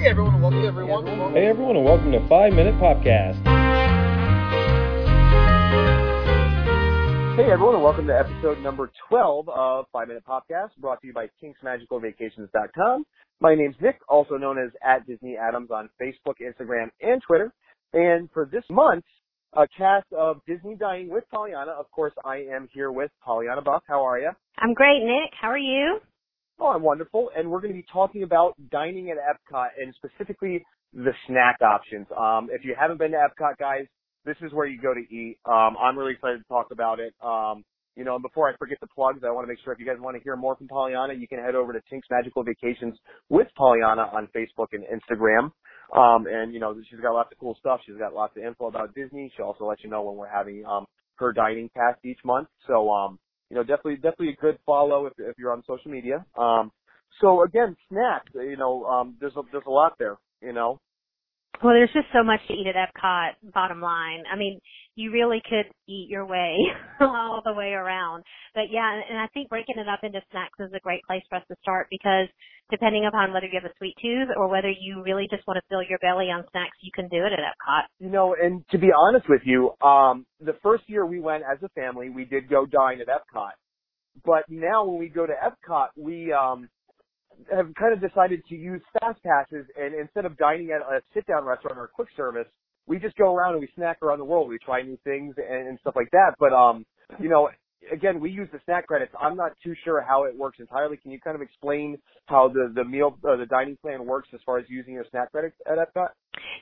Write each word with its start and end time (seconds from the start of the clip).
Hey 0.00 0.08
everyone, 0.08 0.32
and 0.32 0.42
welcome. 0.42 0.62
Hey 0.62 0.66
everyone. 0.66 1.34
Hey 1.34 1.46
everyone, 1.46 1.76
and 1.76 1.84
welcome 1.84 2.12
to 2.12 2.26
Five 2.26 2.54
Minute 2.54 2.74
Podcast. 2.76 3.36
Hey 7.36 7.52
everyone, 7.52 7.74
and 7.74 7.84
welcome 7.84 8.06
to 8.06 8.18
episode 8.18 8.60
number 8.60 8.90
12 9.10 9.50
of 9.50 9.84
Five 9.92 10.08
Minute 10.08 10.24
Podcast, 10.26 10.70
brought 10.78 11.02
to 11.02 11.06
you 11.08 11.12
by 11.12 11.26
TinksMagicalVacations.com. 11.44 13.04
My 13.42 13.54
name's 13.54 13.76
Nick, 13.82 13.98
also 14.08 14.38
known 14.38 14.56
as 14.56 14.70
at 14.82 15.06
Disney 15.06 15.36
Adams 15.36 15.70
on 15.70 15.90
Facebook, 16.00 16.36
Instagram, 16.40 16.86
and 17.02 17.20
Twitter. 17.20 17.52
And 17.92 18.30
for 18.32 18.48
this 18.50 18.64
month, 18.70 19.04
a 19.52 19.68
cast 19.76 20.10
of 20.18 20.40
Disney 20.46 20.76
Dining 20.76 21.10
with 21.10 21.24
Pollyanna. 21.30 21.72
Of 21.72 21.90
course, 21.90 22.14
I 22.24 22.36
am 22.50 22.70
here 22.72 22.90
with 22.90 23.10
Pollyanna 23.22 23.60
Buff. 23.60 23.82
How 23.86 24.02
are 24.06 24.18
you? 24.18 24.30
I'm 24.56 24.72
great, 24.72 25.02
Nick. 25.02 25.34
How 25.38 25.48
are 25.48 25.58
you? 25.58 26.00
Oh, 26.60 26.68
I'm 26.68 26.82
wonderful. 26.82 27.30
And 27.34 27.50
we're 27.50 27.60
going 27.60 27.72
to 27.72 27.78
be 27.78 27.86
talking 27.90 28.22
about 28.22 28.54
dining 28.70 29.10
at 29.10 29.16
Epcot 29.16 29.68
and 29.80 29.94
specifically 29.94 30.64
the 30.92 31.12
snack 31.26 31.56
options. 31.62 32.06
Um, 32.16 32.48
if 32.52 32.64
you 32.64 32.76
haven't 32.78 32.98
been 32.98 33.12
to 33.12 33.16
Epcot, 33.16 33.56
guys, 33.58 33.86
this 34.26 34.36
is 34.42 34.52
where 34.52 34.66
you 34.66 34.80
go 34.80 34.92
to 34.92 35.00
eat. 35.00 35.38
Um, 35.46 35.76
I'm 35.80 35.96
really 35.96 36.12
excited 36.12 36.38
to 36.38 36.44
talk 36.48 36.66
about 36.70 37.00
it. 37.00 37.14
Um, 37.24 37.64
you 37.96 38.04
know, 38.04 38.14
and 38.14 38.22
before 38.22 38.48
I 38.48 38.56
forget 38.56 38.78
the 38.80 38.86
plugs, 38.86 39.20
I 39.26 39.30
want 39.30 39.46
to 39.46 39.48
make 39.48 39.58
sure 39.64 39.72
if 39.72 39.78
you 39.78 39.86
guys 39.86 39.96
want 39.98 40.16
to 40.16 40.22
hear 40.22 40.36
more 40.36 40.54
from 40.54 40.68
Pollyanna, 40.68 41.14
you 41.14 41.26
can 41.26 41.38
head 41.38 41.54
over 41.54 41.72
to 41.72 41.80
Tink's 41.88 42.06
Magical 42.10 42.44
Vacations 42.44 42.96
with 43.28 43.48
Pollyanna 43.56 44.02
on 44.12 44.28
Facebook 44.36 44.68
and 44.72 44.84
Instagram. 44.84 45.50
Um, 45.96 46.26
and 46.26 46.52
you 46.54 46.60
know, 46.60 46.74
she's 46.88 47.00
got 47.00 47.14
lots 47.14 47.32
of 47.32 47.38
cool 47.38 47.56
stuff. 47.58 47.80
She's 47.84 47.96
got 47.96 48.14
lots 48.14 48.36
of 48.36 48.44
info 48.44 48.66
about 48.66 48.94
Disney. 48.94 49.32
She'll 49.36 49.46
also 49.46 49.64
let 49.64 49.82
you 49.82 49.90
know 49.90 50.02
when 50.02 50.16
we're 50.16 50.28
having 50.28 50.64
um 50.66 50.86
her 51.16 51.32
dining 51.32 51.68
cast 51.74 51.98
each 52.04 52.20
month. 52.24 52.48
So 52.66 52.90
um, 52.90 53.18
you 53.50 53.56
know, 53.56 53.62
definitely 53.62 53.96
definitely 53.96 54.30
a 54.30 54.36
good 54.36 54.58
follow 54.64 55.06
if 55.06 55.14
if 55.18 55.36
you're 55.38 55.52
on 55.52 55.62
social 55.66 55.90
media. 55.90 56.24
Um, 56.38 56.70
so 57.20 57.42
again, 57.42 57.76
snacks. 57.88 58.30
You 58.34 58.56
know, 58.56 58.84
um, 58.84 59.16
there's 59.20 59.36
a 59.36 59.42
there's 59.52 59.64
a 59.66 59.70
lot 59.70 59.94
there. 59.98 60.16
You 60.40 60.52
know, 60.52 60.80
Well, 61.62 61.74
there's 61.74 61.92
just 61.92 62.08
so 62.12 62.24
much 62.24 62.40
to 62.48 62.54
eat 62.54 62.66
at 62.66 62.74
Epcot, 62.74 63.52
bottom 63.52 63.82
line. 63.82 64.24
I 64.32 64.36
mean, 64.36 64.60
you 64.96 65.12
really 65.12 65.42
could 65.44 65.66
eat 65.88 66.08
your 66.08 66.24
way 66.24 66.56
all 67.00 67.42
the 67.44 67.52
way 67.52 67.72
around. 67.72 68.24
But 68.54 68.70
yeah, 68.70 69.00
and 69.08 69.18
I 69.18 69.26
think 69.34 69.50
breaking 69.50 69.76
it 69.78 69.88
up 69.88 70.00
into 70.02 70.20
snacks 70.30 70.58
is 70.58 70.72
a 70.74 70.80
great 70.80 71.02
place 71.06 71.22
for 71.28 71.36
us 71.36 71.44
to 71.48 71.56
start 71.60 71.88
because 71.90 72.28
depending 72.70 73.04
upon 73.06 73.32
whether 73.32 73.46
you 73.46 73.60
have 73.60 73.70
a 73.70 73.74
sweet 73.76 73.94
tooth 74.00 74.28
or 74.36 74.48
whether 74.48 74.70
you 74.70 75.02
really 75.04 75.26
just 75.30 75.46
want 75.46 75.58
to 75.58 75.62
fill 75.68 75.82
your 75.82 75.98
belly 75.98 76.26
on 76.26 76.44
snacks, 76.50 76.76
you 76.80 76.90
can 76.94 77.08
do 77.08 77.24
it 77.26 77.32
at 77.32 77.40
Epcot. 77.40 77.84
You 77.98 78.10
know, 78.10 78.34
and 78.40 78.64
to 78.70 78.78
be 78.78 78.88
honest 78.96 79.28
with 79.28 79.42
you, 79.44 79.72
um, 79.86 80.24
the 80.40 80.56
first 80.62 80.84
year 80.86 81.04
we 81.04 81.20
went 81.20 81.44
as 81.50 81.58
a 81.62 81.68
family, 81.70 82.08
we 82.08 82.24
did 82.24 82.48
go 82.48 82.64
dine 82.64 83.00
at 83.00 83.08
Epcot. 83.08 83.52
But 84.24 84.44
now 84.48 84.84
when 84.84 84.98
we 84.98 85.08
go 85.08 85.26
to 85.26 85.32
Epcot, 85.32 85.88
we 85.96 86.32
um, 86.32 86.68
have 87.52 87.74
kind 87.74 87.92
of 87.92 88.00
decided 88.00 88.42
to 88.48 88.54
use 88.54 88.80
fast 89.00 89.20
passes, 89.22 89.66
and 89.78 89.94
instead 89.94 90.24
of 90.24 90.36
dining 90.36 90.70
at 90.70 90.80
a 90.82 91.00
sit-down 91.14 91.44
restaurant 91.44 91.78
or 91.78 91.84
a 91.84 91.88
quick 91.88 92.08
service, 92.16 92.46
we 92.86 92.98
just 92.98 93.16
go 93.16 93.34
around 93.34 93.52
and 93.52 93.60
we 93.60 93.68
snack 93.76 93.98
around 94.02 94.18
the 94.18 94.24
world. 94.24 94.48
We 94.48 94.58
try 94.58 94.82
new 94.82 94.98
things 95.04 95.34
and, 95.36 95.68
and 95.68 95.78
stuff 95.80 95.94
like 95.96 96.10
that. 96.12 96.34
But 96.38 96.52
um, 96.52 96.84
you 97.20 97.28
know, 97.28 97.50
again, 97.92 98.20
we 98.20 98.30
use 98.30 98.48
the 98.52 98.60
snack 98.64 98.86
credits. 98.86 99.12
I'm 99.20 99.36
not 99.36 99.52
too 99.62 99.74
sure 99.84 100.00
how 100.00 100.24
it 100.24 100.36
works 100.36 100.58
entirely. 100.60 100.96
Can 100.96 101.10
you 101.10 101.20
kind 101.20 101.36
of 101.36 101.42
explain 101.42 101.98
how 102.26 102.48
the 102.48 102.72
the 102.74 102.84
meal 102.84 103.18
uh, 103.28 103.36
the 103.36 103.46
dining 103.46 103.76
plan 103.80 104.06
works 104.06 104.28
as 104.34 104.40
far 104.44 104.58
as 104.58 104.64
using 104.68 104.94
your 104.94 105.04
snack 105.10 105.30
credits 105.32 105.56
at 105.66 105.78
Epcot? 105.78 106.08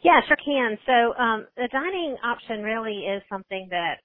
Yeah, 0.03 0.21
sure 0.27 0.37
can. 0.45 0.79
So 0.87 1.21
um, 1.21 1.47
the 1.57 1.69
dining 1.73 2.17
option 2.25 2.63
really 2.63 3.05
is 3.07 3.23
something 3.29 3.69
that 3.71 3.99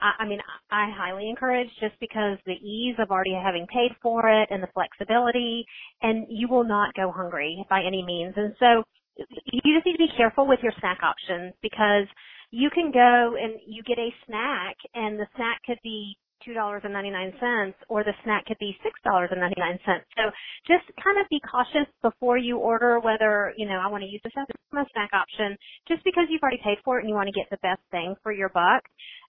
I, 0.00 0.26
mean 0.28 0.40
I 0.70 0.90
highly 0.96 1.28
encourage 1.30 1.68
just 1.80 1.94
because 2.00 2.38
the 2.46 2.54
ease 2.54 2.96
of 2.98 3.10
already 3.10 3.34
having 3.34 3.66
paid 3.72 3.92
for 4.02 4.28
it 4.28 4.48
and 4.50 4.62
the 4.62 4.68
flexibility, 4.74 5.64
and 6.02 6.26
you 6.28 6.48
will 6.48 6.64
not 6.64 6.94
go 6.94 7.12
hungry 7.12 7.64
by 7.70 7.82
any 7.86 8.04
means. 8.04 8.34
And 8.36 8.54
so 8.58 8.84
you 9.16 9.74
just 9.74 9.86
need 9.86 9.94
to 9.94 9.98
be 9.98 10.16
careful 10.16 10.46
with 10.46 10.60
your 10.62 10.72
snack 10.80 10.98
options 11.02 11.54
because 11.62 12.06
you 12.50 12.70
can 12.70 12.92
go 12.92 13.36
and 13.40 13.60
you 13.66 13.82
get 13.82 13.98
a 13.98 14.14
snack 14.26 14.76
and 14.94 15.18
the 15.18 15.26
snack 15.36 15.60
could 15.66 15.78
be 15.82 16.16
two 16.44 16.54
dollars 16.54 16.82
and 16.84 16.92
ninety 16.92 17.10
nine 17.10 17.32
cents 17.40 17.76
or 17.88 18.04
the 18.04 18.12
snack 18.24 18.46
could 18.46 18.58
be 18.58 18.76
six 18.82 18.98
dollars 19.04 19.28
and 19.32 19.40
ninety 19.40 19.60
nine 19.60 19.78
cents. 19.86 20.04
So 20.16 20.30
just 20.66 20.84
kind 21.02 21.18
of 21.20 21.26
be 21.30 21.40
cautious 21.40 21.88
before 22.02 22.38
you 22.38 22.58
order 22.58 23.00
whether, 23.00 23.52
you 23.56 23.66
know, 23.66 23.78
I 23.78 23.88
want 23.88 24.02
to 24.02 24.10
use 24.10 24.20
this 24.24 24.32
as 24.36 24.46
a 24.48 24.84
snack 24.92 25.10
option 25.12 25.56
just 25.88 26.04
because 26.04 26.26
you've 26.28 26.42
already 26.42 26.60
paid 26.62 26.78
for 26.84 26.98
it 26.98 27.02
and 27.02 27.08
you 27.08 27.14
want 27.14 27.28
to 27.28 27.38
get 27.38 27.48
the 27.50 27.62
best 27.62 27.80
thing 27.90 28.14
for 28.22 28.32
your 28.32 28.50
buck. 28.50 28.82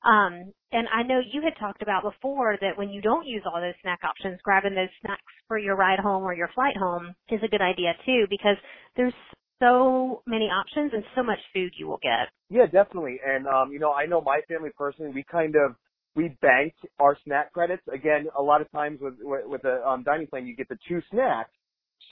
Um 0.06 0.52
and 0.72 0.88
I 0.94 1.04
know 1.04 1.20
you 1.20 1.42
had 1.42 1.56
talked 1.60 1.82
about 1.82 2.04
before 2.04 2.58
that 2.62 2.78
when 2.78 2.90
you 2.90 3.02
don't 3.02 3.26
use 3.26 3.44
all 3.46 3.62
those 3.62 3.78
snack 3.82 4.00
options, 4.04 4.40
grabbing 4.44 4.76
those 4.76 4.92
snacks 5.02 5.24
for 5.48 5.58
your 5.58 5.76
ride 5.76 6.00
home 6.00 6.24
or 6.24 6.34
your 6.34 6.50
flight 6.54 6.76
home 6.78 7.16
is 7.30 7.40
a 7.44 7.48
good 7.48 7.62
idea 7.62 7.94
too 8.06 8.26
because 8.30 8.58
there's 8.96 9.14
so 9.60 10.22
many 10.28 10.46
options 10.46 10.92
and 10.94 11.04
so 11.16 11.24
much 11.24 11.40
food 11.54 11.72
you 11.78 11.88
will 11.88 12.00
get. 12.02 12.30
Yeah, 12.50 12.66
definitely. 12.66 13.20
And 13.26 13.48
um, 13.48 13.72
you 13.72 13.80
know, 13.80 13.94
I 13.94 14.06
know 14.06 14.22
my 14.22 14.42
family 14.48 14.70
personally, 14.78 15.12
we 15.14 15.24
kind 15.24 15.56
of 15.56 15.76
we 16.18 16.36
banked 16.42 16.80
our 17.00 17.18
snack 17.24 17.54
credits. 17.54 17.84
Again, 17.94 18.28
a 18.38 18.42
lot 18.42 18.62
of 18.62 18.72
times 18.72 19.00
with 19.02 19.14
with, 19.22 19.64
a 19.66 19.88
um, 19.88 20.04
dining 20.04 20.28
plan, 20.28 20.48
you 20.48 20.56
get 20.56 20.68
the 20.68 20.80
two 20.90 21.02
snacks. 21.12 21.52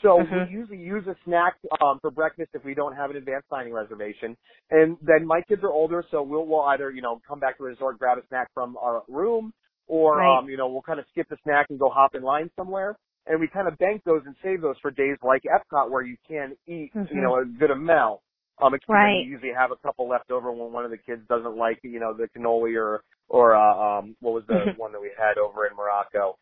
So 0.04 0.18
Mhm. 0.20 0.48
we 0.48 0.52
usually 0.52 0.80
use 0.80 1.06
a 1.08 1.16
snack 1.26 1.56
um, 1.82 2.00
for 2.02 2.12
breakfast 2.12 2.52
if 2.54 2.64
we 2.64 2.76
don't 2.76 2.96
have 2.96 3.10
an 3.10 3.18
advanced 3.18 3.50
dining 3.50 3.74
reservation. 3.74 4.38
And 4.72 4.98
then 5.02 5.26
my 5.26 5.42
kids 5.42 5.64
are 5.64 5.72
older, 5.72 6.06
so 6.12 6.24
we'll 6.24 6.46
we'll 6.46 6.62
either 6.62 6.92
you 6.92 7.02
know 7.02 7.22
come 7.28 7.40
back 7.40 7.58
to 7.58 7.64
the 7.64 7.70
resort, 7.70 8.00
grab 8.00 8.20
a 8.20 8.28
snack 8.30 8.50
from 8.54 8.78
our 8.78 9.04
room, 9.10 9.54
or 9.88 10.20
Right. 10.20 10.28
um, 10.28 10.50
you 10.50 10.58
know 10.58 10.70
we'll 10.70 10.84
kind 10.84 11.00
of 11.00 11.06
skip 11.12 11.28
the 11.30 11.38
snack 11.44 11.68
and 11.72 11.80
go 11.80 11.90
hop 11.90 12.16
in 12.16 12.22
line 12.24 12.50
somewhere. 12.56 12.98
And 13.28 13.40
we 13.40 13.48
kind 13.48 13.68
of 13.68 13.78
bank 13.80 14.04
those 14.06 14.22
and 14.28 14.36
save 14.44 14.62
those 14.62 14.78
for 14.84 14.92
days 14.92 15.18
like 15.24 15.44
Epcot 15.44 15.90
where 15.90 16.04
you 16.04 16.18
can 16.28 16.56
eat 16.68 16.94
Mhm. 16.96 17.10
you 17.14 17.22
know 17.22 17.36
a 17.42 17.46
good 17.46 17.72
amount. 17.72 18.22
Um, 18.62 18.74
Right. 18.88 19.26
you 19.26 19.32
usually 19.32 19.52
have 19.58 19.72
a 19.72 19.76
couple 19.78 20.08
left 20.08 20.32
over 20.32 20.52
when 20.52 20.72
one 20.72 20.86
of 20.86 20.92
the 20.92 20.98
kids 20.98 21.22
doesn't 21.28 21.58
like, 21.58 21.80
you 21.84 22.00
know, 22.00 22.14
the 22.14 22.28
cannoli 22.38 22.76
or, 22.78 23.04
or, 23.28 23.56
uh, 23.56 24.00
um, 24.00 24.16
what 24.22 24.25
was 24.36 24.44
the 24.48 24.54
Mhm. 24.54 24.78
one 24.78 24.92
that 24.92 25.02
we 25.02 25.12
had 25.18 25.38
over 25.38 25.66
in 25.66 25.76
Morocco? 25.76 26.38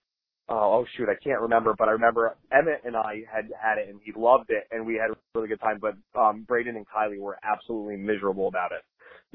Oh, 0.50 0.82
oh 0.82 0.86
shoot, 0.98 1.08
I 1.08 1.16
can't 1.24 1.40
remember, 1.40 1.74
but 1.78 1.88
I 1.88 1.92
remember 1.92 2.36
Emmett 2.52 2.82
and 2.84 2.98
I 2.98 3.24
had 3.32 3.50
had 3.56 3.78
it 3.78 3.88
and 3.88 4.02
he 4.04 4.12
loved 4.16 4.50
it 4.50 4.68
and 4.72 4.86
we 4.86 4.96
had 4.96 5.12
a 5.12 5.16
really 5.36 5.48
good 5.48 5.62
time, 5.62 5.80
but, 5.80 5.96
um, 6.20 6.44
Braden 6.44 6.76
and 6.76 6.86
Kylie 6.88 7.20
were 7.20 7.38
absolutely 7.44 7.96
miserable 7.96 8.48
about 8.50 8.72
it. 8.74 8.84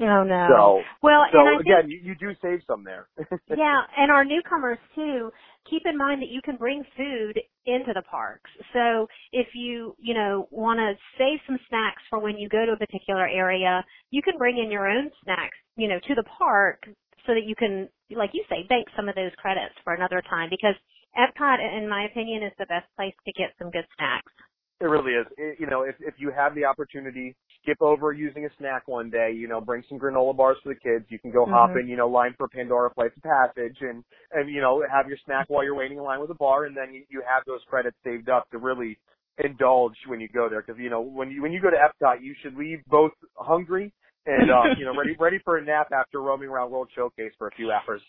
Oh 0.01 0.23
no. 0.23 0.47
So, 0.47 0.83
well, 1.01 1.25
so 1.31 1.39
and 1.39 1.47
I 1.49 1.57
think 1.57 1.67
again, 1.67 1.89
you, 1.89 1.99
you 2.03 2.15
do 2.15 2.35
save 2.41 2.61
some 2.67 2.83
there. 2.83 3.09
yeah, 3.49 3.81
and 3.97 4.11
our 4.11 4.23
newcomers 4.23 4.77
too, 4.95 5.31
keep 5.69 5.81
in 5.85 5.97
mind 5.97 6.21
that 6.21 6.29
you 6.29 6.41
can 6.41 6.55
bring 6.57 6.83
food 6.95 7.39
into 7.65 7.91
the 7.93 8.03
parks. 8.03 8.49
So 8.73 9.07
if 9.33 9.47
you, 9.55 9.95
you 9.99 10.13
know, 10.13 10.47
want 10.51 10.79
to 10.79 10.93
save 11.17 11.39
some 11.47 11.59
snacks 11.67 12.01
for 12.09 12.19
when 12.19 12.37
you 12.37 12.47
go 12.49 12.65
to 12.65 12.73
a 12.73 12.77
particular 12.77 13.27
area, 13.27 13.83
you 14.11 14.21
can 14.21 14.37
bring 14.37 14.57
in 14.57 14.71
your 14.71 14.87
own 14.87 15.09
snacks, 15.23 15.57
you 15.75 15.87
know, 15.87 15.99
to 16.07 16.15
the 16.15 16.23
park 16.37 16.87
so 17.29 17.37
that 17.37 17.45
you 17.45 17.53
can, 17.53 17.87
like 18.09 18.31
you 18.33 18.43
say, 18.49 18.65
bank 18.67 18.87
some 18.97 19.07
of 19.07 19.13
those 19.13 19.29
credits 19.37 19.77
for 19.83 19.93
another 19.93 20.23
time 20.27 20.49
because 20.49 20.73
Epcot, 21.13 21.61
in 21.61 21.87
my 21.87 22.05
opinion, 22.05 22.41
is 22.41 22.51
the 22.57 22.65
best 22.65 22.89
place 22.97 23.13
to 23.25 23.31
get 23.33 23.53
some 23.59 23.69
good 23.69 23.85
snacks. 23.95 24.33
It 24.81 24.85
really 24.85 25.11
is. 25.11 25.27
It, 25.37 25.59
you 25.59 25.67
know, 25.67 25.83
if 25.83 25.95
if 25.99 26.15
you 26.17 26.31
have 26.31 26.55
the 26.55 26.65
opportunity, 26.65 27.35
skip 27.61 27.77
over 27.81 28.13
using 28.13 28.45
a 28.45 28.49
snack 28.57 28.87
one 28.87 29.11
day. 29.11 29.31
You 29.35 29.47
know, 29.47 29.61
bring 29.61 29.83
some 29.89 29.99
granola 29.99 30.35
bars 30.35 30.57
for 30.63 30.73
the 30.73 30.79
kids. 30.79 31.05
You 31.09 31.19
can 31.19 31.31
go 31.31 31.45
hop 31.45 31.71
Mhm. 31.71 31.81
in. 31.81 31.87
You 31.87 31.97
know, 31.97 32.07
line 32.07 32.33
for 32.37 32.47
Pandora 32.47 32.89
Flights 32.95 33.17
of 33.17 33.23
Passage, 33.23 33.77
and 33.81 34.03
and 34.31 34.49
you 34.49 34.61
know 34.61 34.81
have 34.89 35.07
your 35.07 35.17
snack 35.25 35.45
while 35.49 35.63
you're 35.63 35.75
waiting 35.75 35.97
in 35.97 36.03
line 36.03 36.21
with 36.21 36.29
the 36.29 36.35
bar, 36.35 36.63
and 36.65 36.75
then 36.75 36.93
you, 36.93 37.03
you 37.09 37.21
have 37.27 37.43
those 37.45 37.61
credits 37.69 37.97
saved 38.03 38.29
up 38.29 38.49
to 38.51 38.57
really 38.57 38.97
indulge 39.43 39.97
when 40.07 40.21
you 40.21 40.29
go 40.29 40.47
there. 40.49 40.61
Because 40.61 40.79
you 40.79 40.89
know 40.89 41.01
when 41.01 41.29
you 41.29 41.41
when 41.41 41.51
you 41.51 41.59
go 41.61 41.69
to 41.69 41.77
Epcot, 41.77 42.23
you 42.23 42.33
should 42.41 42.55
leave 42.55 42.79
both 42.87 43.11
hungry 43.35 43.91
and 44.25 44.51
uh, 44.51 44.63
you 44.77 44.85
know 44.85 44.95
ready 44.97 45.15
ready 45.19 45.39
for 45.43 45.57
a 45.57 45.63
nap 45.63 45.91
after 45.91 46.21
roaming 46.21 46.49
around 46.49 46.71
World 46.71 46.89
Showcase 46.95 47.31
for 47.37 47.47
a 47.47 47.51
few 47.51 47.71
hours. 47.71 48.01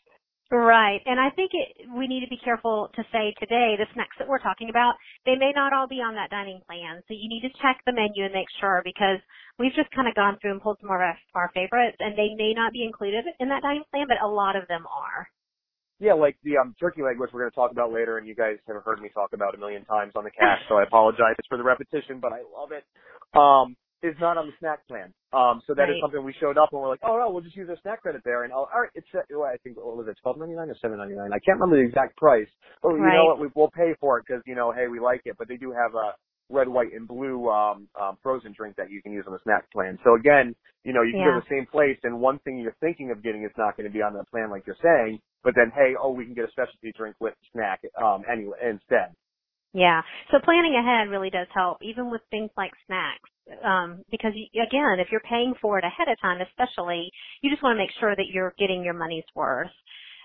Right. 0.51 0.99
And 1.07 1.21
I 1.21 1.31
think 1.31 1.53
it, 1.55 1.87
we 1.95 2.09
need 2.09 2.27
to 2.27 2.29
be 2.29 2.41
careful 2.43 2.91
to 2.97 3.03
say 3.15 3.33
today 3.39 3.79
the 3.79 3.87
snacks 3.95 4.19
that 4.19 4.27
we're 4.27 4.43
talking 4.43 4.69
about, 4.69 4.95
they 5.25 5.37
may 5.39 5.53
not 5.55 5.73
all 5.73 5.87
be 5.87 6.03
on 6.03 6.19
that 6.19 6.31
dining 6.31 6.61
plan. 6.67 7.07
So 7.07 7.15
you 7.15 7.29
need 7.31 7.47
to 7.47 7.55
check 7.63 7.79
the 7.87 7.95
menu 7.95 8.25
and 8.27 8.35
make 8.35 8.51
sure 8.59 8.83
because 8.85 9.23
we've 9.61 9.75
just 9.79 9.95
kind 9.95 10.09
of 10.09 10.15
gone 10.19 10.39
through 10.43 10.59
and 10.59 10.61
pulled 10.61 10.79
some 10.81 10.91
of 10.91 10.99
our, 10.99 11.17
our 11.37 11.53
favorites 11.55 11.99
and 12.01 12.19
they 12.19 12.35
may 12.35 12.53
not 12.53 12.73
be 12.73 12.83
included 12.83 13.31
in 13.39 13.49
that 13.49 13.63
dining 13.63 13.87
plan, 13.95 14.11
but 14.11 14.19
a 14.19 14.27
lot 14.27 14.57
of 14.57 14.67
them 14.67 14.91
are. 14.91 15.31
Yeah, 16.01 16.15
like 16.15 16.35
the 16.43 16.57
um, 16.57 16.75
turkey 16.81 17.03
leg, 17.03 17.21
which 17.21 17.31
we're 17.33 17.47
going 17.47 17.53
to 17.53 17.55
talk 17.55 17.71
about 17.71 17.93
later, 17.93 18.19
and 18.19 18.27
you 18.27 18.35
guys 18.35 18.57
have 18.67 18.83
heard 18.83 19.01
me 19.01 19.11
talk 19.13 19.35
about 19.35 19.55
a 19.55 19.59
million 19.59 19.85
times 19.85 20.13
on 20.17 20.25
the 20.25 20.31
cast, 20.33 20.65
so 20.67 20.77
I 20.77 20.83
apologize 20.89 21.37
for 21.47 21.59
the 21.59 21.65
repetition, 21.65 22.19
but 22.19 22.33
I 22.33 22.41
love 22.57 22.73
it. 22.73 22.83
Um, 23.37 23.77
is 24.03 24.15
not 24.21 24.39
on 24.39 24.47
the 24.47 24.55
snack 24.61 24.87
plan. 24.89 25.13
Um, 25.33 25.63
so 25.67 25.75
that 25.75 25.91
is 25.91 25.97
Right. 25.97 26.03
something 26.03 26.25
we 26.25 26.35
showed 26.41 26.59
up 26.59 26.73
and 26.73 26.81
we're 26.81 26.89
like, 26.89 27.01
oh 27.05 27.19
no, 27.19 27.31
we'll 27.31 27.43
just 27.43 27.57
use 27.57 27.69
our 27.71 27.79
snack 27.83 28.03
credit 28.03 28.23
there, 28.25 28.45
and 28.45 28.53
oh, 28.53 28.69
all 28.73 28.81
right, 28.83 28.91
it's 28.95 29.07
uh, 29.15 29.21
well, 29.31 29.45
I 29.53 29.57
think 29.59 29.77
what 29.77 29.97
was 29.97 30.09
it, 30.09 30.17
twelve 30.23 30.39
ninety 30.39 30.55
nine 30.55 30.71
or 30.71 30.77
seven 30.83 30.99
ninety 30.99 31.15
nine? 31.15 31.33
I 31.33 31.39
can't 31.41 31.61
remember 31.61 31.77
the 31.83 31.89
exact 31.89 32.17
price. 32.17 32.49
But 32.83 32.95
you 32.97 33.13
know 33.13 33.27
what, 33.27 33.41
we, 33.41 33.49
we'll 33.55 33.71
pay 33.71 33.95
for 34.01 34.19
it 34.19 34.25
because 34.27 34.43
you 34.47 34.55
know, 34.55 34.73
hey, 34.73 34.89
we 34.89 35.01
like 35.01 35.23
it. 35.25 35.37
But 35.39 35.49
they 35.49 35.57
do 35.57 35.73
have 35.73 35.95
a 35.95 36.15
red, 36.51 36.69
white, 36.69 36.93
and 36.93 37.07
blue 37.09 37.49
um, 37.49 37.89
um, 38.01 38.19
frozen 38.23 38.53
drink 38.57 38.77
that 38.77 38.91
you 38.91 39.03
can 39.03 39.13
use 39.13 39.25
on 39.27 39.33
the 39.33 39.39
snack 39.45 39.71
plan. 39.73 39.99
So 40.05 40.17
again, 40.17 40.55
you 40.85 40.93
know, 40.93 41.03
you 41.03 41.15
can 41.15 41.25
go 41.25 41.33
to 41.33 41.41
the 41.41 41.51
same 41.55 41.67
place, 41.67 41.99
and 42.03 42.21
one 42.21 42.39
thing 42.41 42.59
you're 42.59 42.77
thinking 42.81 43.11
of 43.11 43.23
getting 43.23 43.45
is 43.45 43.53
not 43.59 43.77
going 43.77 43.89
to 43.89 43.93
be 43.93 44.03
on 44.03 44.15
the 44.15 44.25
plan, 44.31 44.51
like 44.51 44.65
you're 44.67 44.77
saying. 44.83 45.21
But 45.45 45.55
then, 45.57 45.73
hey, 45.75 45.95
oh, 46.01 46.13
we 46.13 46.25
can 46.25 46.35
get 46.35 46.45
a 46.45 46.51
specialty 46.51 46.93
drink 46.97 47.17
with 47.21 47.35
snack 47.53 47.81
um, 48.03 48.23
anyway 48.31 48.59
instead. 48.63 49.15
Yeah. 49.75 50.03
So 50.31 50.39
planning 50.45 50.75
ahead 50.77 51.09
really 51.11 51.31
does 51.31 51.47
help, 51.55 51.79
even 51.83 52.11
with 52.11 52.23
things 52.31 52.51
like 52.57 52.73
snacks. 52.87 53.29
Um, 53.65 54.03
because 54.11 54.33
you, 54.35 54.63
again, 54.63 55.01
if 55.01 55.09
you're 55.11 55.23
paying 55.29 55.55
for 55.61 55.79
it 55.79 55.85
ahead 55.85 56.09
of 56.09 56.21
time, 56.21 56.41
especially, 56.41 57.11
you 57.43 57.51
just 57.51 57.63
want 57.63 57.75
to 57.77 57.79
make 57.83 57.91
sure 57.99 58.15
that 58.15 58.27
you're 58.33 58.55
getting 58.59 58.85
your 58.85 58.95
money's 58.95 59.25
worth. 59.35 59.71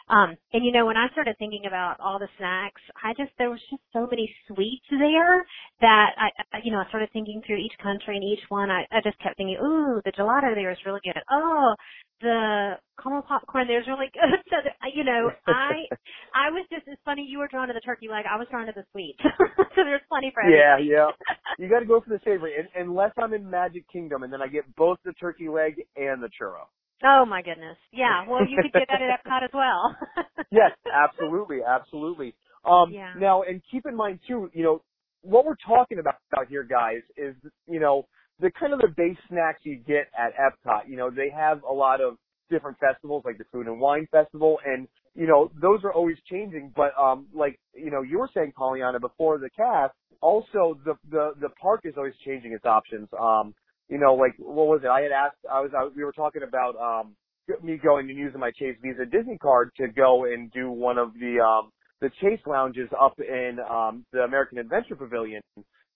Um, 0.08 0.38
and 0.54 0.64
you 0.64 0.72
know, 0.72 0.86
when 0.86 0.98
I 0.98 1.10
started 1.14 1.36
thinking 1.40 1.66
about 1.66 2.00
all 2.00 2.20
the 2.20 2.30
snacks, 2.38 2.82
I 3.04 3.14
just, 3.18 3.32
there 3.38 3.50
was 3.50 3.60
just 3.72 3.82
so 3.92 4.06
many 4.06 4.30
sweets 4.48 4.86
there 4.92 5.46
that 5.82 6.10
I, 6.18 6.30
I 6.54 6.60
you 6.64 6.72
know, 6.72 6.78
I 6.78 6.88
started 6.90 7.10
thinking 7.12 7.42
through 7.46 7.58
each 7.58 7.74
country 7.82 8.16
and 8.16 8.24
each 8.24 8.46
one, 8.50 8.70
I, 8.70 8.86
I 8.92 9.02
just 9.04 9.18
kept 9.20 9.38
thinking, 9.38 9.58
ooh, 9.58 10.02
the 10.06 10.12
gelato 10.12 10.54
there 10.54 10.72
is 10.72 10.78
really 10.86 11.02
good. 11.04 11.18
Oh, 11.32 11.74
the 12.22 12.78
caramel 13.02 13.24
popcorn 13.24 13.68
there 13.68 13.82
is 13.82 13.88
really 13.88 14.12
good. 14.14 14.40
So, 14.50 14.58
that, 14.64 14.78
you 14.94 15.04
know, 15.04 15.32
I, 15.48 15.90
I 16.38 16.52
was 16.52 16.66
just, 16.70 16.84
it's 16.86 17.02
funny, 17.04 17.26
you 17.28 17.40
were 17.40 17.48
drawn 17.48 17.68
to 17.68 17.74
the 17.74 17.82
turkey 17.82 18.08
leg, 18.08 18.26
I 18.30 18.38
was 18.38 18.48
drawn 18.52 18.68
to 18.68 18.74
the 18.76 18.86
sweets. 18.92 19.20
so 19.58 19.82
there's 19.82 20.06
plenty 20.08 20.32
for 20.34 20.44
everybody. 20.44 20.86
Yeah, 20.86 21.10
yeah. 21.10 21.36
You 21.58 21.68
gotta 21.68 21.86
go 21.86 22.00
for 22.00 22.10
the 22.10 22.20
savory, 22.24 22.54
and, 22.58 22.68
unless 22.76 23.12
I'm 23.18 23.34
in 23.34 23.50
Magic 23.50 23.90
Kingdom, 23.92 24.22
and 24.22 24.32
then 24.32 24.42
I 24.42 24.48
get 24.48 24.64
both 24.76 25.00
the 25.04 25.14
turkey 25.14 25.50
leg 25.50 25.82
and 25.96 26.22
the 26.22 26.30
churro. 26.30 26.70
Oh 27.04 27.26
my 27.26 27.42
goodness. 27.42 27.78
Yeah. 27.92 28.28
Well, 28.28 28.48
you 28.48 28.58
could 28.62 28.74
get 28.74 28.88
that 28.90 29.02
at 29.02 29.20
Epcot 29.24 29.44
as 29.44 29.50
well. 29.54 29.96
yes, 30.52 30.72
absolutely, 30.94 31.60
absolutely. 31.68 32.34
Um, 32.64 32.92
yeah. 32.92 33.14
Now, 33.20 33.44
and 33.44 33.62
keep 33.70 33.86
in 33.86 33.96
mind 33.96 34.20
too, 34.28 34.50
you 34.54 34.64
know, 34.64 34.82
what 35.22 35.46
we're 35.46 35.56
talking 35.66 36.00
about 36.00 36.16
out 36.38 36.48
here, 36.48 36.64
guys, 36.64 37.02
is 37.18 37.36
you 37.68 37.80
know 37.80 38.08
the 38.40 38.52
kind 38.52 38.74
of 38.74 38.80
the 38.80 38.90
base 38.96 39.18
snacks 39.30 39.60
you 39.64 39.78
get 39.78 40.08
at 40.18 40.34
Epcot. 40.36 40.88
You 40.88 40.98
know, 40.98 41.10
they 41.10 41.30
have 41.36 41.64
a 41.64 41.74
lot 41.74 42.02
of 42.02 42.18
different 42.50 42.78
festivals, 42.80 43.24
like 43.26 43.38
the 43.38 43.46
Food 43.52 43.68
and 43.68 43.80
Wine 43.80 44.08
Festival, 44.12 44.60
and 44.66 44.88
you 45.16 45.28
know 45.28 45.52
those 45.62 45.84
are 45.84 45.94
always 45.94 46.18
changing. 46.30 46.72
But 46.76 46.92
um, 47.00 47.28
like 47.34 47.60
you 47.74 47.92
know, 47.92 48.02
you 48.02 48.20
were 48.20 48.30
saying, 48.34 48.54
Pollyanna, 48.56 49.00
before 49.00 49.38
the 49.38 49.50
cast, 49.56 49.94
also 50.22 50.78
the 50.86 50.94
the 51.10 51.34
the 51.40 51.50
park 51.62 51.82
is 51.84 51.94
always 51.98 52.14
changing 52.26 52.54
its 52.54 52.66
options. 52.66 53.10
Um, 53.20 53.54
you 53.90 53.98
know, 53.98 54.16
like 54.16 54.34
what 54.38 54.68
was 54.68 54.82
it? 54.84 54.88
I 54.88 55.02
had 55.02 55.12
asked. 55.12 55.38
I 55.52 55.62
was. 55.62 55.72
I, 55.78 55.88
we 55.96 56.04
were 56.04 56.12
talking 56.12 56.42
about 56.48 56.76
um 56.78 57.16
me 57.64 57.78
going 57.78 58.10
and 58.10 58.18
using 58.18 58.40
my 58.40 58.52
Chase 58.52 58.76
Visa 58.82 59.06
Disney 59.06 59.38
card 59.38 59.72
to 59.78 59.88
go 59.88 60.26
and 60.26 60.52
do 60.52 60.72
one 60.72 60.98
of 60.98 61.14
the 61.14 61.40
um 61.40 61.72
the 62.02 62.10
Chase 62.22 62.40
lounges 62.48 62.90
up 63.00 63.20
in 63.20 63.58
um 63.70 64.06
the 64.12 64.20
American 64.20 64.58
Adventure 64.58 64.96
Pavilion. 64.96 65.42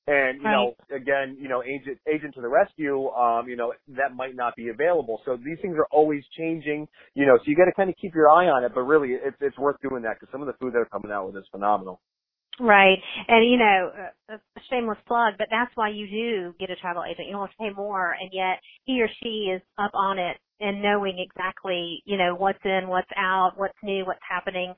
And 0.08 0.42
you 0.42 0.46
right. 0.46 0.54
know, 0.54 0.96
again, 0.96 1.38
you 1.40 1.48
know, 1.50 1.62
agent 1.62 2.00
agent 2.12 2.34
to 2.36 2.42
the 2.42 2.48
rescue, 2.48 3.10
um, 3.10 3.48
you 3.48 3.56
know, 3.56 3.74
that 3.90 4.16
might 4.16 4.36
not 4.36 4.56
be 4.56 4.70
available. 4.70 5.22
So 5.26 5.38
these 5.38 5.58
things 5.62 5.76
are 5.78 5.86
always 5.92 6.24
changing, 6.36 6.88
you 7.14 7.28
know. 7.28 7.38
So 7.38 7.44
you 7.46 7.56
got 7.56 7.66
to 7.66 7.74
kind 7.74 7.90
of 7.90 7.96
keep 8.02 8.16
your 8.16 8.28
eye 8.28 8.48
on 8.48 8.64
it. 8.64 8.72
But 8.74 8.82
really, 8.82 9.10
it's 9.10 9.38
it's 9.40 9.58
worth 9.58 9.76
doing 9.88 10.02
that 10.04 10.20
because 10.20 10.32
some 10.32 10.42
of 10.42 10.48
the 10.48 10.54
food 10.54 10.74
that 10.74 10.80
are 10.80 10.90
coming 10.92 11.12
out 11.12 11.28
with 11.28 11.38
is 11.38 11.48
phenomenal. 11.52 12.02
Right. 12.60 13.00
And 13.28 13.50
you 13.50 13.58
know, 13.58 13.92
a 14.30 14.40
shameless 14.70 15.00
plug, 15.08 15.36
but 15.40 15.48
that's 15.52 15.72
why 15.76 15.90
you 15.90 16.08
do 16.08 16.56
get 16.60 16.70
a 16.70 16.76
travel 16.78 17.04
agent. 17.04 17.28
You 17.28 17.34
don't 17.34 17.48
have 17.48 17.52
to 17.52 17.58
pay 17.58 17.72
more 17.76 18.16
and 18.20 18.30
yet 18.34 18.60
he 18.86 19.02
or 19.02 19.10
she 19.24 19.52
is 19.56 19.62
up 19.80 19.92
on 19.96 20.20
it 20.20 20.38
and 20.60 20.82
knowing 20.82 21.18
exactly, 21.20 22.04
you 22.06 22.18
know, 22.18 22.36
what's 22.36 22.64
in, 22.66 22.88
what's 22.90 23.10
out, 23.18 23.54
what's 23.58 23.78
new, 23.84 24.06
what's 24.06 24.22
happening. 24.30 24.74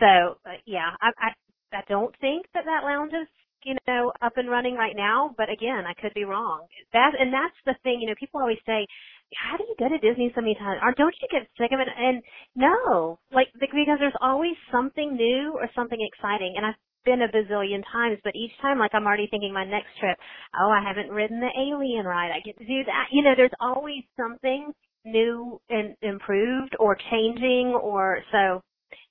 So, 0.00 0.36
uh, 0.46 0.60
yeah, 0.66 0.90
I, 1.00 1.10
I, 1.18 1.30
I 1.78 1.82
don't 1.88 2.14
think 2.20 2.46
that 2.54 2.64
that 2.66 2.84
lounge 2.84 3.12
is, 3.14 3.28
you 3.64 3.76
know, 3.88 4.12
up 4.22 4.36
and 4.36 4.50
running 4.50 4.74
right 4.76 4.94
now, 4.96 5.34
but 5.38 5.48
again, 5.50 5.84
I 5.88 5.94
could 6.00 6.14
be 6.14 6.24
wrong. 6.24 6.66
That, 6.92 7.12
and 7.18 7.32
that's 7.34 7.56
the 7.66 7.74
thing, 7.82 8.00
you 8.00 8.08
know, 8.08 8.14
people 8.20 8.40
always 8.40 8.60
say, 8.66 8.86
how 9.34 9.56
do 9.56 9.64
you 9.64 9.74
go 9.80 9.88
to 9.88 9.98
Disney 9.98 10.30
so 10.36 10.42
many 10.42 10.54
times? 10.54 10.80
Or 10.84 10.94
don't 10.96 11.14
you 11.20 11.28
get 11.32 11.48
sick 11.58 11.72
of 11.72 11.80
it? 11.80 11.88
And 11.98 12.22
no, 12.54 13.18
like, 13.34 13.48
because 13.58 13.98
there's 13.98 14.14
always 14.20 14.54
something 14.70 15.16
new 15.16 15.54
or 15.58 15.68
something 15.74 15.98
exciting. 15.98 16.54
And 16.56 16.66
I 16.66 16.72
been 17.04 17.22
a 17.22 17.28
bazillion 17.28 17.82
times, 17.92 18.18
but 18.24 18.34
each 18.36 18.52
time, 18.60 18.78
like 18.78 18.94
I'm 18.94 19.06
already 19.06 19.28
thinking 19.30 19.52
my 19.52 19.64
next 19.64 19.88
trip, 20.00 20.16
oh, 20.60 20.70
I 20.70 20.82
haven't 20.86 21.10
ridden 21.10 21.40
the 21.40 21.50
alien 21.58 22.06
ride. 22.06 22.30
I 22.30 22.40
get 22.44 22.58
to 22.58 22.64
do 22.64 22.84
that. 22.86 23.06
You 23.12 23.22
know, 23.22 23.34
there's 23.36 23.50
always 23.60 24.02
something 24.16 24.72
new 25.04 25.60
and 25.68 25.96
improved 26.02 26.76
or 26.78 26.96
changing 27.10 27.74
or 27.80 28.20
so, 28.30 28.62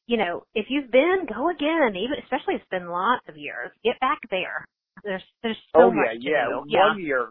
you 0.08 0.18
know, 0.18 0.44
if 0.56 0.66
you've 0.70 0.92
been, 0.92 1.26
go 1.34 1.50
again, 1.50 1.96
even, 1.96 2.18
especially 2.24 2.56
if 2.56 2.62
it's 2.62 2.70
been 2.70 2.90
lots 2.90 3.24
of 3.28 3.38
years. 3.38 3.72
Get 3.84 4.00
back 4.00 4.20
there. 4.30 4.68
There's, 5.04 5.24
there's 5.42 5.58
so 5.74 5.84
oh, 5.84 5.92
much 5.92 6.18
yeah, 6.20 6.50
yeah. 6.50 6.62
yeah. 6.68 6.88
One 6.90 7.02
year, 7.02 7.28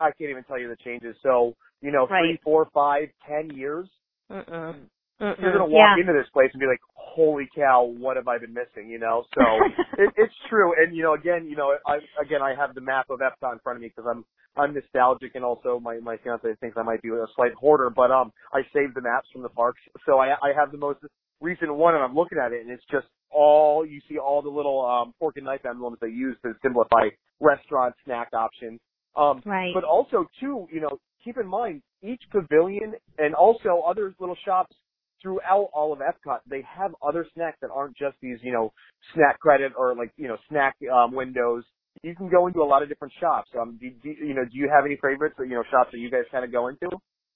I 0.00 0.10
can't 0.18 0.30
even 0.30 0.44
tell 0.44 0.58
you 0.58 0.68
the 0.68 0.76
changes. 0.84 1.16
So, 1.22 1.54
you 1.80 1.92
know, 1.92 2.06
right. 2.06 2.22
three, 2.22 2.40
four, 2.42 2.68
five, 2.74 3.08
ten 3.28 3.50
years. 3.56 3.88
Mm-mm. 4.30 4.76
Mm-mm. 5.20 5.40
You're 5.40 5.52
gonna 5.52 5.66
walk 5.66 5.96
yeah. 5.96 6.00
into 6.00 6.12
this 6.12 6.28
place 6.32 6.50
and 6.52 6.60
be 6.60 6.66
like, 6.66 6.80
"Holy 7.14 7.48
cow, 7.54 7.84
what 7.84 8.16
have 8.16 8.28
I 8.28 8.38
been 8.38 8.54
missing?" 8.54 8.90
You 8.90 8.98
know. 8.98 9.24
So 9.34 9.42
it, 9.98 10.12
it's 10.16 10.34
true, 10.48 10.74
and 10.76 10.94
you 10.96 11.02
know, 11.02 11.14
again, 11.14 11.46
you 11.48 11.56
know, 11.56 11.74
I 11.86 11.98
again, 12.20 12.42
I 12.42 12.54
have 12.54 12.74
the 12.74 12.80
map 12.80 13.10
of 13.10 13.20
Epcot 13.20 13.52
in 13.52 13.58
front 13.60 13.76
of 13.76 13.82
me 13.82 13.92
because 13.94 14.08
I'm 14.10 14.24
I'm 14.56 14.74
nostalgic, 14.74 15.34
and 15.34 15.44
also 15.44 15.80
my 15.80 15.98
my 16.00 16.16
fiance 16.18 16.48
thinks 16.60 16.76
I 16.76 16.82
might 16.82 17.02
be 17.02 17.08
a 17.08 17.26
slight 17.36 17.54
hoarder, 17.54 17.90
but 17.90 18.10
um, 18.10 18.32
I 18.52 18.62
saved 18.74 18.94
the 18.94 19.02
maps 19.02 19.28
from 19.32 19.42
the 19.42 19.48
parks, 19.48 19.80
so 20.06 20.18
I 20.18 20.34
I 20.42 20.52
have 20.56 20.72
the 20.72 20.78
most 20.78 21.00
recent 21.40 21.74
one, 21.74 21.94
and 21.94 22.02
I'm 22.02 22.14
looking 22.14 22.38
at 22.38 22.52
it, 22.52 22.62
and 22.62 22.70
it's 22.70 22.84
just 22.90 23.06
all 23.30 23.84
you 23.84 24.00
see 24.08 24.18
all 24.18 24.42
the 24.42 24.48
little 24.48 24.84
um 24.84 25.12
fork 25.18 25.36
and 25.36 25.44
knife 25.44 25.64
emblems 25.64 25.98
they 26.00 26.08
use 26.08 26.36
to 26.42 26.54
simplify 26.62 27.08
restaurant 27.40 27.94
snack 28.04 28.28
options. 28.32 28.80
Um, 29.16 29.42
right. 29.44 29.72
But 29.74 29.84
also 29.84 30.26
too, 30.40 30.66
you 30.72 30.80
know, 30.80 30.98
keep 31.24 31.36
in 31.38 31.46
mind 31.46 31.82
each 32.02 32.22
pavilion 32.30 32.94
and 33.18 33.34
also 33.34 33.82
other 33.86 34.14
little 34.18 34.36
shops 34.44 34.74
throughout 35.24 35.70
all 35.72 35.92
of 35.92 36.00
Epcot, 36.00 36.40
they 36.48 36.62
have 36.68 36.94
other 37.02 37.26
snacks 37.34 37.56
that 37.62 37.70
aren't 37.74 37.96
just 37.96 38.14
these, 38.20 38.38
you 38.42 38.52
know, 38.52 38.72
snack 39.14 39.40
credit 39.40 39.72
or 39.76 39.96
like, 39.96 40.12
you 40.16 40.28
know, 40.28 40.36
snack 40.50 40.76
um, 40.92 41.14
windows. 41.14 41.64
You 42.02 42.14
can 42.14 42.28
go 42.28 42.46
into 42.46 42.60
a 42.60 42.68
lot 42.68 42.82
of 42.82 42.90
different 42.90 43.14
shops. 43.18 43.50
Um, 43.58 43.78
do, 43.80 43.90
do, 44.02 44.10
you 44.10 44.34
know, 44.34 44.44
do 44.44 44.52
you 44.52 44.70
have 44.72 44.84
any 44.84 44.96
favorites 45.00 45.36
or, 45.38 45.46
you 45.46 45.54
know, 45.54 45.64
shops 45.70 45.90
that 45.92 45.98
you 45.98 46.10
guys 46.10 46.24
kind 46.30 46.44
of 46.44 46.52
go 46.52 46.68
into? 46.68 46.90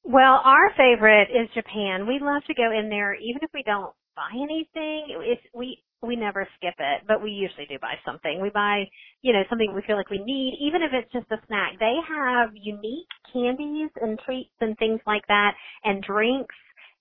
Well, 0.05 0.41
our 0.45 0.71
favorite 0.77 1.29
is 1.33 1.49
Japan. 1.55 2.07
We 2.07 2.19
love 2.21 2.43
to 2.47 2.55
go 2.55 2.71
in 2.71 2.91
there, 2.91 3.15
even 3.15 3.41
if 3.43 3.51
we 3.55 3.63
don't 3.65 3.93
buy 4.15 4.31
anything. 4.35 5.17
It's 5.25 5.43
we 5.55 5.83
we 6.03 6.15
never 6.15 6.47
skip 6.57 6.75
it, 6.79 7.03
but 7.09 7.23
we 7.23 7.31
usually 7.31 7.67
do 7.67 7.79
buy 7.81 7.95
something. 8.07 8.41
We 8.41 8.51
buy, 8.51 8.85
you 9.23 9.33
know, 9.33 9.43
something 9.49 9.73
we 9.75 9.83
feel 9.87 9.97
like 9.97 10.11
we 10.11 10.23
need, 10.23 10.59
even 10.61 10.83
if 10.83 10.93
it's 10.93 11.13
just 11.13 11.27
a 11.33 11.45
snack. 11.47 11.79
They 11.81 11.97
have 12.07 12.51
unique 12.55 13.11
candies 13.33 13.91
and 14.01 14.19
treats 14.25 14.55
and 14.61 14.79
things 14.79 15.01
like 15.07 15.27
that, 15.27 15.55
and 15.85 16.03
drinks 16.03 16.55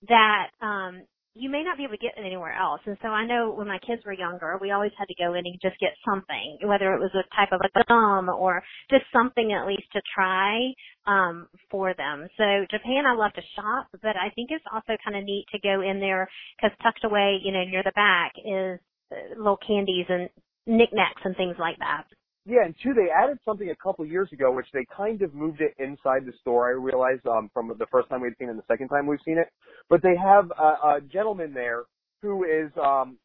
that 0.08 0.48
um 0.62 1.02
you 1.34 1.48
may 1.50 1.62
not 1.62 1.76
be 1.78 1.84
able 1.84 1.94
to 1.94 2.02
get 2.02 2.18
it 2.18 2.26
anywhere 2.26 2.52
else. 2.52 2.80
And 2.86 2.96
so 3.00 3.08
I 3.08 3.24
know 3.24 3.52
when 3.54 3.68
my 3.68 3.78
kids 3.86 4.02
were 4.04 4.12
younger, 4.12 4.58
we 4.60 4.72
always 4.72 4.90
had 4.98 5.06
to 5.06 5.14
go 5.22 5.34
in 5.34 5.46
and 5.46 5.54
just 5.62 5.78
get 5.78 5.94
something, 6.04 6.58
whether 6.64 6.94
it 6.94 6.98
was 7.00 7.14
a 7.14 7.22
type 7.36 7.52
of 7.52 7.60
a 7.62 7.84
gum 7.86 8.28
or 8.28 8.62
just 8.90 9.04
something 9.12 9.52
at 9.52 9.66
least 9.66 9.86
to 9.92 10.02
try 10.14 10.72
um 11.06 11.48
for 11.70 11.94
them. 11.94 12.28
So 12.38 12.66
Japan 12.70 13.06
I 13.06 13.14
love 13.14 13.32
to 13.34 13.42
shop, 13.56 13.88
but 14.02 14.16
I 14.16 14.30
think 14.34 14.50
it's 14.50 14.64
also 14.72 14.96
kind 15.04 15.16
of 15.16 15.24
neat 15.24 15.46
to 15.52 15.60
go 15.60 15.82
in 15.82 16.00
there 16.00 16.28
because 16.56 16.76
tucked 16.82 17.04
away, 17.04 17.40
you 17.44 17.52
know, 17.52 17.64
near 17.64 17.82
the 17.84 17.92
back 17.94 18.32
is 18.44 18.80
uh, 19.12 19.38
little 19.38 19.58
candies 19.66 20.06
and 20.08 20.28
knickknacks 20.66 21.22
and 21.24 21.36
things 21.36 21.56
like 21.58 21.78
that. 21.78 22.04
Yeah, 22.48 22.64
and 22.64 22.74
two, 22.82 22.94
they 22.94 23.08
added 23.14 23.38
something 23.44 23.68
a 23.68 23.76
couple 23.76 24.06
years 24.06 24.30
ago, 24.32 24.50
which 24.50 24.68
they 24.72 24.86
kind 24.96 25.20
of 25.20 25.34
moved 25.34 25.60
it 25.60 25.74
inside 25.78 26.24
the 26.24 26.32
store. 26.40 26.70
I 26.70 26.72
realized 26.72 27.26
um, 27.26 27.50
from 27.52 27.68
the 27.78 27.84
first 27.92 28.08
time 28.08 28.22
we'd 28.22 28.32
seen 28.38 28.48
it 28.48 28.52
and 28.52 28.58
the 28.58 28.64
second 28.66 28.88
time 28.88 29.06
we've 29.06 29.20
seen 29.22 29.36
it. 29.36 29.48
But 29.90 30.00
they 30.02 30.16
have 30.16 30.50
a, 30.58 30.96
a 30.96 31.00
gentleman 31.12 31.52
there 31.52 31.82
who 32.22 32.44
is 32.44 32.70
um, 32.82 33.18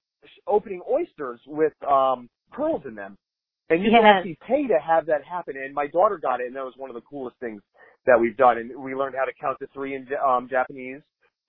opening 0.46 0.82
oysters 0.92 1.39
with 1.48 1.72
um, 1.89 2.30
pearls 2.51 2.82
in 2.86 2.96
them, 2.96 3.18
and 3.70 3.82
you 3.82 3.92
yes. 3.92 4.01
can 4.01 4.06
actually 4.06 4.38
pay 4.46 4.68
to 4.68 4.77
have 4.86 5.06
that 5.06 5.24
happen. 5.24 5.56
And 5.56 5.74
my 5.74 5.88
daughter 5.88 6.20
got 6.22 6.42
it, 6.42 6.48
and 6.48 6.56
that 6.58 6.65
was 6.65 6.74
one 6.75 6.89
of 6.89 6.96
the 6.96 7.08
coolest 7.10 7.38
things 7.39 7.62
that 8.06 8.20
we've 8.20 8.36
done. 8.36 8.58
And 8.58 8.84
we 8.84 8.94
learned 8.94 9.15
how 9.18 9.24
to 9.24 9.32
count 9.39 9.58
to 9.60 9.68
three 9.74 9.96
in 9.96 10.06
um, 10.20 10.50
Japanese. 10.51 11.00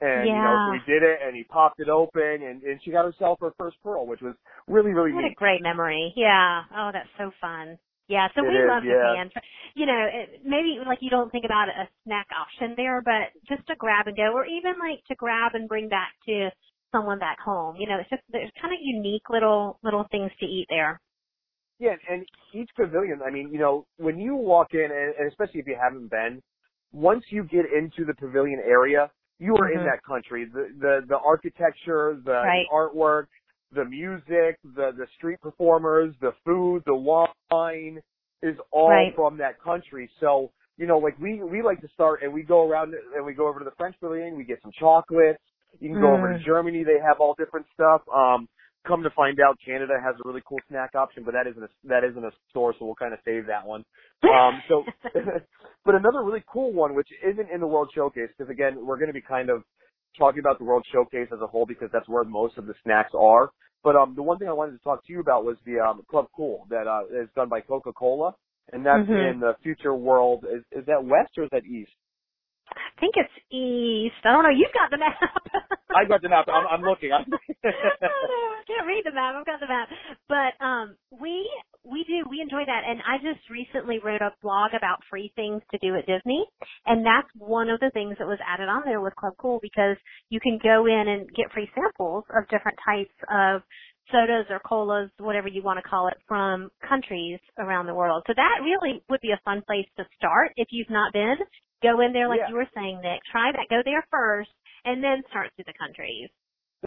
And 0.01 0.27
yeah. 0.27 0.35
you 0.35 0.43
know, 0.43 0.69
we 0.73 0.93
did 0.93 1.03
it, 1.03 1.19
and 1.25 1.37
he 1.37 1.45
popped 1.45 1.81
it 1.81 1.89
open, 1.89 2.43
and 2.43 2.63
and 2.63 2.81
she 2.85 2.91
got 2.91 3.05
herself 3.05 3.39
her 3.41 3.53
first 3.57 3.77
pearl, 3.83 4.07
which 4.07 4.21
was 4.21 4.35
really 4.67 4.93
really 4.93 5.13
what 5.13 5.23
neat. 5.23 5.33
a 5.33 5.35
great 5.35 5.63
memory. 5.63 6.13
Yeah. 6.17 6.63
Oh, 6.77 6.91
that's 6.93 7.09
so 7.17 7.31
fun. 7.41 7.79
Yeah, 8.09 8.29
so 8.35 8.45
It 8.45 8.49
we 8.49 8.57
is, 8.57 8.69
love 8.69 8.85
yeah. 8.85 9.01
Japan. 9.01 9.31
You 9.75 9.87
know, 9.87 10.07
it, 10.13 10.43
maybe 10.45 10.77
like 10.85 10.99
you 11.01 11.09
don't 11.09 11.33
think 11.33 11.45
about 11.45 11.69
a 11.69 11.89
snack 12.05 12.27
option 12.37 12.75
there, 12.77 13.01
but 13.01 13.33
just 13.49 13.67
to 13.69 13.77
grab 13.77 14.07
and 14.07 14.17
go, 14.17 14.33
or 14.35 14.45
even 14.45 14.75
like 14.79 15.03
to 15.09 15.15
grab 15.15 15.53
and 15.55 15.69
bring 15.69 15.89
back 15.89 16.13
to 16.27 16.51
someone 16.93 17.19
back 17.19 17.39
home. 17.41 17.77
You 17.79 17.89
know, 17.89 17.97
it's 17.99 18.11
just 18.11 18.23
there's 18.31 18.51
kind 18.61 18.75
of 18.75 18.81
unique 18.83 19.31
little 19.31 19.79
little 19.83 20.05
things 20.11 20.31
to 20.41 20.47
eat 20.47 20.67
there. 20.69 21.01
Yeah, 21.79 21.97
and 22.09 22.25
each 22.53 22.71
pavilion, 22.77 23.21
I 23.27 23.31
mean, 23.31 23.51
you 23.53 23.59
know, 23.59 23.87
when 23.97 24.19
you 24.19 24.37
walk 24.37 24.75
in, 24.75 24.85
and, 24.85 25.15
and 25.19 25.29
especially 25.29 25.61
if 25.61 25.67
you 25.67 25.77
haven't 25.81 26.09
been, 26.09 26.41
once 26.93 27.25
you 27.31 27.43
get 27.45 27.65
into 27.67 28.05
the 28.07 28.15
pavilion 28.15 28.61
area, 28.65 29.11
you 29.38 29.57
are 29.57 29.69
Mhm. 29.69 29.76
in 29.81 29.85
that 29.85 30.03
country. 30.07 30.47
The 30.47 30.69
the 30.79 31.00
the 31.09 31.19
architecture, 31.19 32.21
the, 32.25 32.33
Right. 32.43 32.67
the 32.67 32.69
artwork, 32.73 33.26
the 33.73 33.85
music, 33.85 34.59
the 34.64 34.93
the 34.97 35.07
street 35.17 35.41
performers, 35.41 36.14
the 36.21 36.33
food, 36.45 36.83
the 36.87 36.95
wine 36.95 38.00
is 38.43 38.57
all 38.71 38.91
Right. 38.91 39.14
from 39.14 39.38
that 39.38 39.61
country. 39.62 40.11
So, 40.21 40.53
you 40.76 40.87
know, 40.87 40.99
like 40.99 41.19
we 41.19 41.43
we 41.43 41.62
like 41.62 41.81
to 41.83 41.88
start 41.88 42.23
and 42.23 42.33
we 42.33 42.43
go 42.43 42.69
around 42.69 42.95
and 43.17 43.25
we 43.25 43.35
go 43.35 43.49
over 43.49 43.59
to 43.59 43.64
the 43.64 43.73
French 43.79 43.97
pavilion, 44.00 44.37
we 44.37 44.45
get 44.45 44.61
some 44.62 44.73
chocolates. 44.79 45.43
You 45.81 45.88
can 45.91 45.99
go 45.99 46.14
over 46.14 46.29
to 46.29 46.35
Mm. 46.35 46.45
Germany, 46.45 46.85
they 46.85 47.00
have 47.00 47.21
all 47.21 47.35
different 47.38 47.67
stuff. 47.75 48.03
Um 48.14 48.49
come 48.87 49.03
to 49.03 49.11
find 49.11 49.38
out, 49.41 49.59
Canada 49.64 49.95
has 50.03 50.14
a 50.17 50.29
really 50.29 50.43
cool 50.47 50.59
snack 50.69 50.95
option, 50.95 51.23
but 51.25 51.33
that 51.35 51.47
isn't 51.50 51.62
a 51.62 51.69
that 51.85 52.05
isn't 52.05 52.25
a 52.25 52.31
store, 52.50 52.75
so 52.79 52.87
we'll 52.87 52.95
kind 52.95 53.12
of 53.12 53.21
save 53.25 53.47
that 53.47 53.67
one. 53.67 53.85
Um, 54.23 54.62
so, 54.69 54.85
but 55.85 55.95
another 55.95 56.23
really 56.23 56.45
cool 56.53 56.73
one, 56.73 56.95
which 56.95 57.09
isn't 57.25 57.50
in 57.50 57.61
the 57.61 57.67
World 57.67 57.91
Showcase, 57.95 58.31
because 58.37 58.50
again, 58.50 58.85
we're 58.87 58.97
going 58.99 59.09
to 59.09 59.14
be 59.14 59.21
kind 59.23 59.50
of 59.50 59.62
talking 60.19 60.41
about 60.41 60.59
the 60.59 60.64
World 60.64 60.85
Showcase 60.93 61.29
as 61.33 61.41
a 61.43 61.47
whole 61.47 61.67
because 61.67 61.88
that's 61.93 62.09
where 62.09 62.25
most 62.25 62.57
of 62.59 62.67
the 62.67 62.75
snacks 62.85 63.12
are. 63.19 63.50
But 63.83 63.97
um, 63.97 64.14
the 64.17 64.23
one 64.23 64.38
thing 64.38 64.49
I 64.49 64.53
wanted 64.53 64.73
to 64.73 64.85
talk 64.85 65.07
to 65.07 65.12
you 65.12 65.21
about 65.21 65.45
was 65.45 65.57
the 65.67 65.79
um, 65.81 66.03
Club 66.11 66.26
Cool 66.35 66.67
that 66.71 66.87
uh, 66.87 67.05
is 67.23 67.29
done 67.37 67.49
by 67.50 67.61
Coca-Cola, 67.61 68.35
and 68.73 68.85
that's 68.85 69.07
Mhm. 69.09 69.35
in 69.35 69.41
the 69.41 69.55
future 69.62 69.95
world. 69.95 70.45
Is, 70.50 70.62
is 70.73 70.87
that 70.87 71.05
west 71.05 71.37
or 71.37 71.45
is 71.45 71.50
that 71.53 71.64
east? 71.67 71.93
I 72.76 73.00
think 73.00 73.14
it's 73.16 73.33
east. 73.50 74.21
I 74.25 74.33
don't 74.33 74.45
know. 74.45 74.54
You've 74.54 74.75
got 74.75 74.90
the 74.90 74.99
map. 74.99 75.19
I've 75.97 76.09
got 76.09 76.23
the 76.23 76.28
map. 76.28 76.47
I'm, 76.49 76.66
I'm 76.66 76.83
looking. 76.90 77.12
I'm 77.12 77.26
I. 77.31 77.71
I 77.71 78.62
can't 78.66 78.87
read 78.87 79.04
the 79.04 79.12
map. 79.14 79.35
I've 79.38 79.47
got 79.47 79.61
the 79.61 79.69
map. 79.69 79.88
But 80.28 80.52
um 80.64 80.97
we 81.11 81.49
we 81.85 82.04
do 82.04 82.28
we 82.28 82.40
enjoy 82.40 82.64
that 82.66 82.83
and 82.87 83.00
I 83.07 83.19
just 83.19 83.45
recently 83.50 84.00
wrote 84.02 84.23
a 84.23 84.33
blog 84.43 84.73
about 84.75 85.00
free 85.11 85.33
things 85.37 85.62
to 85.71 85.78
do 85.78 85.95
at 85.97 86.07
Disney 86.07 86.45
and 86.87 87.04
that's 87.04 87.28
one 87.38 87.69
of 87.69 87.81
the 87.81 87.90
things 87.93 88.16
that 88.19 88.26
was 88.26 88.38
added 88.47 88.69
on 88.69 88.83
there 88.85 89.00
with 89.00 89.14
Club 89.16 89.35
Cool 89.38 89.61
because 89.62 89.97
you 90.31 90.40
can 90.40 90.59
go 90.62 90.87
in 90.87 91.09
and 91.09 91.28
get 91.35 91.52
free 91.52 91.69
samples 91.75 92.25
of 92.37 92.49
different 92.49 92.78
types 92.85 93.14
of 93.31 93.62
sodas 94.12 94.47
or 94.50 94.61
colas, 94.66 95.11
whatever 95.19 95.49
you 95.49 95.62
want 95.62 95.78
to 95.83 95.88
call 95.88 96.09
it, 96.09 96.14
from 96.28 96.71
countries 96.87 97.38
around 97.59 97.87
the 97.87 97.95
world. 97.95 98.23
So 98.26 98.35
that 98.37 98.62
really 98.62 99.02
would 99.09 99.21
be 99.21 99.33
a 99.33 99.40
fun 99.45 99.62
place 99.66 99.87
to 99.97 100.04
start 100.16 100.52
if 100.57 100.69
you've 100.71 100.90
not 100.90 101.12
been. 101.12 101.37
Go 101.85 102.00
in 102.00 102.12
there 102.12 102.29
like 102.29 102.41
Yeah. 102.41 102.49
you 102.49 102.57
were 102.57 102.69
saying, 102.75 103.00
Nick. 103.03 103.21
Try 103.31 103.53
that. 103.53 103.69
Go 103.69 103.83
there 103.85 104.05
first 104.11 104.50
and 104.85 105.05
then 105.05 105.23
start 105.29 105.50
through 105.55 105.64
the 105.67 105.75
countries. 105.79 106.31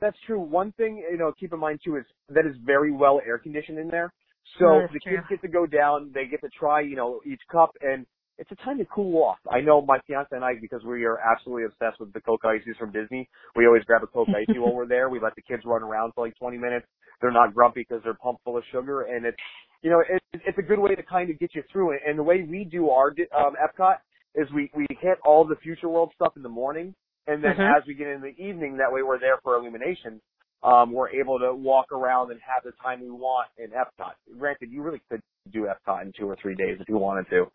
That's 0.01 0.17
true. 0.25 0.39
One 0.39 0.71
thing, 0.73 0.97
you 0.97 1.17
know, 1.17 1.31
keep 1.39 1.53
in 1.53 1.59
mind 1.59 1.79
too 1.85 1.97
is 1.97 2.05
that 2.29 2.45
is 2.45 2.55
very 2.65 2.91
well 2.91 3.21
air 3.25 3.37
conditioned 3.37 3.77
in 3.79 3.89
there. 3.89 4.11
So 4.59 4.87
the 4.91 4.99
true. 4.99 5.17
kids 5.17 5.27
get 5.29 5.41
to 5.41 5.47
go 5.47 5.65
down, 5.65 6.11
they 6.13 6.25
get 6.25 6.41
to 6.41 6.49
try, 6.49 6.81
you 6.81 6.95
know, 6.95 7.21
each 7.25 7.41
cup 7.51 7.71
and 7.81 8.05
it's 8.39 8.51
a 8.51 8.55
time 8.57 8.77
to 8.77 8.85
cool 8.85 9.21
off. 9.23 9.39
I 9.51 9.61
know 9.61 9.81
my 9.81 9.97
fiance 10.05 10.29
and 10.31 10.45
I, 10.45 10.53
because 10.61 10.83
we 10.83 11.05
are 11.05 11.17
absolutely 11.19 11.65
obsessed 11.65 11.99
with 11.99 12.13
the 12.13 12.21
Coke 12.21 12.41
ICEEs 12.45 12.77
from 12.77 12.91
Disney, 12.91 13.27
we 13.55 13.65
always 13.65 13.83
grab 13.83 14.03
a 14.03 14.07
Coke 14.07 14.29
ICEE 14.29 14.59
while 14.59 14.73
we're 14.73 14.87
there. 14.95 15.09
We 15.09 15.19
let 15.19 15.35
the 15.35 15.41
kids 15.41 15.63
run 15.65 15.81
around 15.83 16.13
for 16.13 16.25
like 16.25 16.37
20 16.37 16.57
minutes. 16.57 16.85
They're 17.19 17.31
not 17.31 17.53
grumpy 17.55 17.81
because 17.81 18.03
they're 18.03 18.13
pumped 18.13 18.43
full 18.43 18.57
of 18.57 18.63
sugar 18.71 19.01
and 19.03 19.25
it's, 19.25 19.37
you 19.81 19.89
know, 19.89 20.01
it, 20.07 20.21
it's 20.33 20.57
a 20.57 20.61
good 20.61 20.79
way 20.79 20.93
to 20.93 21.03
kind 21.03 21.31
of 21.31 21.39
get 21.39 21.55
you 21.55 21.63
through 21.71 21.91
it. 21.93 22.01
And 22.07 22.17
the 22.17 22.23
way 22.23 22.45
we 22.47 22.63
do 22.63 22.89
our 22.89 23.07
um, 23.35 23.55
Epcot 23.57 23.95
is 24.37 24.47
we, 24.53 24.71
we 24.73 24.85
hit 25.01 25.17
all 25.25 25.43
the 25.43 25.57
future 25.57 25.89
world 25.89 26.11
stuff 26.15 26.33
in 26.37 26.43
the 26.43 26.49
morning 26.49 26.93
and 27.27 27.43
then 27.43 27.57
Mhm. 27.57 27.77
as 27.77 27.85
we 27.85 27.93
get 27.93 28.07
in 28.07 28.21
the 28.21 28.33
evening, 28.41 28.77
that 28.77 28.91
way 28.91 29.03
we're 29.03 29.19
there 29.19 29.37
for 29.43 29.55
illumination. 29.55 30.21
Um, 30.63 30.91
we're 30.91 31.09
able 31.09 31.37
to 31.39 31.53
walk 31.53 31.91
around 31.91 32.31
and 32.31 32.39
have 32.41 32.63
the 32.63 32.71
time 32.81 33.01
we 33.01 33.11
want 33.11 33.49
in 33.57 33.71
Epcot. 33.71 34.13
Granted, 34.39 34.71
you 34.71 34.81
really 34.81 35.01
could 35.09 35.21
do 35.51 35.67
Epcot 35.67 36.03
in 36.03 36.13
two 36.13 36.27
or 36.29 36.35
three 36.37 36.55
days 36.55 36.79
if 36.79 36.89
you 36.89 36.97
wanted 36.97 37.29
to. 37.29 37.51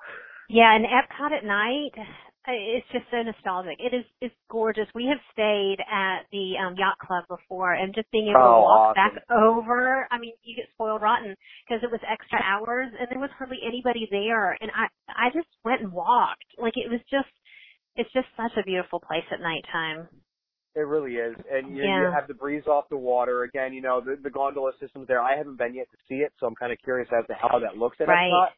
Yeah, 0.48 0.74
and 0.74 0.84
Epcot 0.84 1.32
at 1.32 1.44
night, 1.44 1.94
it's 2.48 2.86
just 2.92 3.04
so 3.10 3.22
nostalgic. 3.22 3.78
It 3.80 3.94
is 3.94 4.04
it's 4.20 4.34
gorgeous. 4.50 4.86
We 4.94 5.06
have 5.06 5.18
stayed 5.32 5.78
at 5.80 6.26
the 6.32 6.54
um, 6.58 6.74
yacht 6.78 6.98
club 6.98 7.24
before, 7.28 7.74
and 7.74 7.94
just 7.94 8.10
being 8.12 8.28
able 8.28 8.42
to 8.44 8.52
Oh, 8.52 8.62
walk 8.62 8.96
awesome. 8.96 9.14
back 9.16 9.24
over. 9.30 10.08
I 10.10 10.18
mean, 10.18 10.32
you 10.42 10.56
get 10.56 10.66
spoiled 10.74 11.02
rotten 11.02 11.36
because 11.66 11.82
it 11.84 11.90
was 11.90 12.00
extra 12.10 12.40
hours, 12.42 12.88
and 12.98 13.08
there 13.10 13.20
was 13.20 13.30
hardly 13.38 13.58
anybody 13.66 14.08
there. 14.10 14.52
And 14.60 14.70
I 14.74 14.88
I 15.08 15.30
just 15.34 15.48
went 15.64 15.82
and 15.82 15.92
walked. 15.92 16.46
Like 16.58 16.74
it 16.76 16.90
was 16.90 17.00
just 17.10 17.30
it's 17.96 18.12
just 18.12 18.28
such 18.36 18.52
a 18.58 18.64
beautiful 18.64 19.00
place 19.00 19.26
at 19.32 19.40
nighttime. 19.40 20.08
It 20.74 20.80
really 20.86 21.14
is. 21.16 21.36
And 21.50 21.76
you, 21.76 21.84
you 21.84 22.08
have 22.14 22.28
the 22.28 22.34
breeze 22.34 22.66
off 22.66 22.88
the 22.90 22.96
water. 22.96 23.42
Again, 23.44 23.74
you 23.74 23.82
know, 23.82 24.00
the, 24.00 24.16
the 24.22 24.30
gondola 24.30 24.72
system's 24.80 25.08
there. 25.08 25.20
I 25.20 25.36
haven't 25.36 25.58
been 25.58 25.74
yet 25.74 25.90
to 25.90 25.98
see 26.08 26.16
it, 26.22 26.32
so 26.40 26.46
I'm 26.46 26.54
kind 26.54 26.72
of 26.72 26.78
curious 26.84 27.08
as 27.16 27.26
to 27.26 27.34
how 27.34 27.58
that 27.60 27.76
looks 27.76 27.98
at 28.00 28.08
Right. 28.08 28.30
Epcot. 28.30 28.50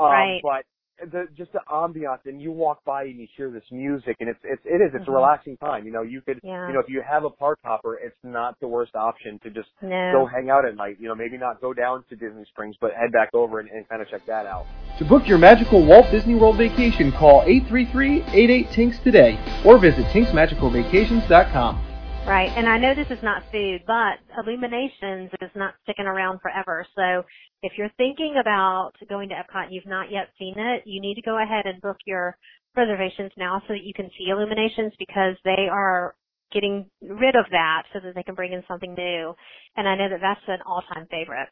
Um, 0.00 0.08
Right. 0.12 0.40
But 0.42 0.64
the, 1.10 1.26
just 1.36 1.52
the 1.52 1.60
ambiance, 1.70 2.18
and 2.26 2.40
you 2.42 2.50
walk 2.52 2.84
by 2.84 3.04
and 3.04 3.18
you 3.18 3.26
hear 3.36 3.50
this 3.50 3.62
music, 3.70 4.16
and 4.20 4.28
it's, 4.28 4.38
it's 4.44 4.62
it 4.64 4.80
is 4.82 4.92
it's 4.94 5.06
a 5.06 5.10
Mhm. 5.10 5.14
relaxing 5.14 5.56
time. 5.56 5.84
You 5.86 5.92
know, 5.92 6.02
you 6.02 6.20
could, 6.20 6.40
Yeah. 6.42 6.66
you 6.68 6.74
know, 6.74 6.80
if 6.80 6.88
you 6.88 7.02
have 7.02 7.24
a 7.24 7.30
park 7.30 7.58
hopper, 7.64 7.94
it's 7.96 8.16
not 8.22 8.58
the 8.60 8.68
worst 8.68 8.94
option 8.96 9.38
to 9.44 9.50
just 9.50 9.68
No. 9.82 10.12
go 10.12 10.26
hang 10.26 10.50
out 10.50 10.64
at 10.64 10.76
night. 10.76 10.96
You 11.00 11.08
know, 11.08 11.14
maybe 11.14 11.36
not 11.38 11.60
go 11.60 11.72
down 11.72 12.04
to 12.08 12.16
Disney 12.16 12.44
Springs, 12.46 12.76
but 12.80 12.92
head 12.94 13.12
back 13.12 13.30
over 13.34 13.60
and, 13.60 13.68
and 13.70 13.88
kind 13.88 14.02
of 14.02 14.08
check 14.08 14.24
that 14.26 14.46
out. 14.46 14.66
To 14.98 15.04
book 15.04 15.26
your 15.26 15.38
magical 15.38 15.84
Walt 15.84 16.10
Disney 16.10 16.34
World 16.34 16.56
vacation, 16.56 17.12
call 17.12 17.42
833-88-TINKS 17.44 19.02
today 19.02 19.38
or 19.64 19.78
visit 19.78 20.04
tinksmagicalvacations.com. 20.06 21.80
Right, 22.30 22.52
and 22.54 22.68
I 22.68 22.78
know 22.78 22.94
this 22.94 23.10
is 23.10 23.18
not 23.24 23.42
food, 23.50 23.82
but 23.88 24.22
Illuminations 24.38 25.34
is 25.42 25.50
not 25.56 25.74
sticking 25.82 26.06
around 26.06 26.38
forever. 26.40 26.86
So 26.94 27.26
if 27.64 27.72
you're 27.76 27.90
thinking 27.96 28.36
about 28.40 28.92
going 29.08 29.30
to 29.30 29.34
Epcot 29.34 29.64
and 29.64 29.74
you've 29.74 29.90
not 29.90 30.12
yet 30.12 30.28
seen 30.38 30.54
it, 30.56 30.84
you 30.86 31.00
need 31.00 31.16
to 31.16 31.22
go 31.22 31.42
ahead 31.42 31.66
and 31.66 31.82
book 31.82 31.96
your 32.06 32.36
reservations 32.76 33.32
now 33.36 33.60
so 33.66 33.74
that 33.74 33.82
you 33.82 33.92
can 33.92 34.08
see 34.16 34.30
Illuminations 34.30 34.92
because 34.96 35.34
they 35.42 35.66
are 35.72 36.14
getting 36.52 36.86
rid 37.02 37.34
of 37.34 37.46
that 37.50 37.82
so 37.92 37.98
that 37.98 38.14
they 38.14 38.22
can 38.22 38.36
bring 38.36 38.52
in 38.52 38.62
something 38.68 38.94
new. 38.94 39.34
And 39.76 39.88
I 39.88 39.96
know 39.96 40.08
that 40.08 40.20
that's 40.22 40.46
an 40.46 40.62
all-time 40.64 41.08
favorite. 41.10 41.48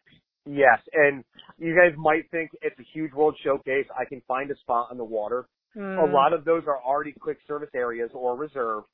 Yes, 0.47 0.79
and 0.95 1.25
you 1.59 1.75
guys 1.75 1.99
might 1.99 2.31
think 2.31 2.51
it's 2.63 2.79
a 2.79 2.87
huge 2.95 3.13
world 3.15 3.37
showcase. 3.43 3.87
I 3.99 4.05
can 4.05 4.23
find 4.29 4.49
a 4.53 4.57
spot 4.59 4.93
on 4.93 4.97
the 4.97 5.03
water. 5.03 5.49
Mm. 5.77 6.09
A 6.09 6.13
lot 6.13 6.33
of 6.33 6.45
those 6.45 6.63
are 6.69 6.81
already 6.81 7.15
quick 7.19 7.39
service 7.49 7.71
areas 7.75 8.11
or 8.15 8.37
reserved. 8.37 8.87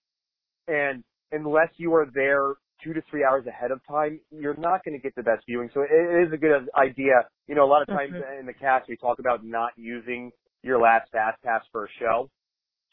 And 0.66 1.04
unless 1.34 1.70
you 1.78 1.94
are 1.94 2.06
there 2.14 2.54
two 2.84 2.94
to 2.94 3.02
three 3.10 3.24
hours 3.24 3.46
ahead 3.46 3.70
of 3.72 3.80
time, 3.88 4.20
you're 4.30 4.56
not 4.58 4.84
going 4.84 4.96
to 4.98 5.02
get 5.02 5.14
the 5.16 5.22
best 5.24 5.44
viewing. 5.46 5.70
So 5.74 5.82
it 5.82 6.26
is 6.26 6.32
a 6.32 6.38
good 6.38 6.68
idea. 6.78 7.28
You 7.48 7.54
know, 7.56 7.64
a 7.64 7.70
lot 7.70 7.82
of 7.82 7.90
times 7.90 8.14
Mhm. 8.14 8.24
in 8.40 8.46
the 8.46 8.54
cast 8.54 8.88
we 8.88 8.96
talk 8.96 9.18
about 9.20 9.44
not 9.44 9.72
using 9.76 10.32
your 10.62 10.80
last 10.80 11.10
fast 11.12 11.42
pass 11.42 11.62
for 11.72 11.86
a 11.86 11.88
show. 12.00 12.30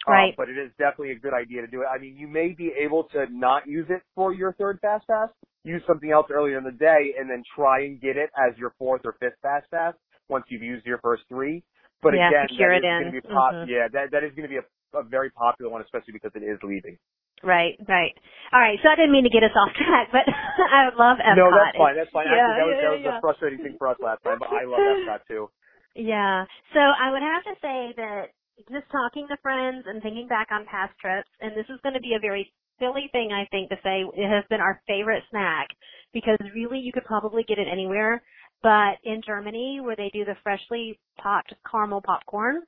Um, 0.08 0.34
Right. 0.34 0.38
but 0.38 0.50
it 0.50 0.58
is 0.58 0.72
definitely 0.80 1.12
a 1.12 1.20
good 1.20 1.34
idea 1.34 1.62
to 1.62 1.68
do 1.68 1.84
it. 1.84 1.86
I 1.86 2.00
mean, 2.00 2.18
you 2.18 2.28
may 2.28 2.56
be 2.58 2.72
able 2.80 3.06
to 3.14 3.28
not 3.32 3.68
use 3.68 3.88
it 3.90 4.02
for 4.16 4.34
your 4.34 4.54
third 4.54 4.80
fast 4.82 5.08
pass, 5.08 5.30
use 5.64 5.84
something 5.88 6.12
else 6.12 6.28
earlier 6.32 6.58
in 6.58 6.64
the 6.64 6.72
day, 6.72 7.14
and 7.20 7.30
then 7.30 7.44
try 7.56 7.82
and 7.84 8.02
get 8.02 8.18
it 8.18 8.32
as 8.38 8.58
your 8.58 8.74
fourth 8.80 9.02
or 9.06 9.14
fifth 9.20 9.38
fast 9.44 9.70
pass 9.72 9.94
once 10.30 10.46
you've 10.50 10.64
used 10.64 10.86
your 10.88 11.00
first 11.04 11.24
three. 11.30 11.64
But 12.02 12.14
Yeah, 12.18 12.30
again, 12.30 12.50
secure 12.50 12.74
that 12.74 12.82
it 12.82 12.88
is 12.88 12.92
in. 12.92 13.00
going 13.02 13.12
to 13.14 13.22
be 13.22 13.28
pop- 13.30 13.54
Mhm. 13.54 13.68
yeah, 13.70 13.88
that 13.94 14.12
that 14.12 14.24
is 14.24 14.34
going 14.34 14.50
to 14.50 14.54
be 14.54 14.58
a, 14.58 14.66
a 14.98 15.04
very 15.04 15.30
popular 15.30 15.70
one, 15.72 15.82
especially 15.82 16.14
because 16.14 16.32
it 16.36 16.44
is 16.44 16.58
leaving. 16.64 16.98
Right, 17.44 17.78
right. 17.88 18.14
All 18.54 18.60
right, 18.60 18.78
so 18.84 18.90
I 18.90 18.96
didn't 18.96 19.12
mean 19.12 19.24
to 19.24 19.30
get 19.34 19.44
us 19.44 19.54
off 19.56 19.74
track, 19.82 20.10
but 20.12 20.26
I 20.30 20.90
love 20.98 21.18
Epcot. 21.18 21.38
No, 21.38 21.50
that's 21.54 21.78
fine. 21.78 21.96
That's 21.96 22.12
fine. 22.12 22.28
Yeah, 22.28 22.38
Actually, 22.38 22.58
that 22.58 22.68
was, 22.68 22.76
yeah, 22.78 22.82
that 22.82 22.92
was 22.92 23.02
yeah. 23.06 23.18
a 23.18 23.22
frustrating 23.22 23.60
thing 23.60 23.76
for 23.78 23.88
us 23.88 23.98
last 24.02 24.22
time, 24.24 24.38
but 24.40 24.50
I 24.50 24.66
love 24.66 24.82
Epcot 24.82 25.26
too. 25.30 25.50
Yeah. 25.96 26.46
So 26.74 26.80
I 26.80 27.12
would 27.12 27.22
have 27.24 27.44
to 27.50 27.56
say 27.62 27.94
that 27.98 28.30
just 28.70 28.86
talking 28.92 29.28
to 29.30 29.38
friends 29.42 29.86
and 29.88 30.02
thinking 30.02 30.28
back 30.28 30.50
on 30.52 30.66
past 30.66 30.94
trips, 31.02 31.30
and 31.42 31.54
this 31.58 31.66
is 31.70 31.80
going 31.82 31.96
to 31.96 32.02
be 32.02 32.14
a 32.14 32.20
very 32.22 32.52
silly 32.80 33.10
thing 33.12 33.32
I 33.34 33.46
think 33.50 33.70
to 33.70 33.78
say, 33.84 34.02
it 34.06 34.30
has 34.30 34.44
been 34.50 34.62
our 34.62 34.82
favorite 34.88 35.24
snack 35.30 35.68
because 36.14 36.38
really 36.54 36.80
you 36.80 36.92
could 36.92 37.06
probably 37.06 37.44
get 37.44 37.58
it 37.60 37.68
anywhere. 37.72 38.22
But 38.64 38.98
in 39.04 39.22
Germany, 39.26 39.80
where 39.82 39.96
they 39.96 40.10
do 40.14 40.24
the 40.26 40.36
freshly 40.44 41.00
popped 41.18 41.54
caramel 41.70 42.02
popcorn, 42.02 42.62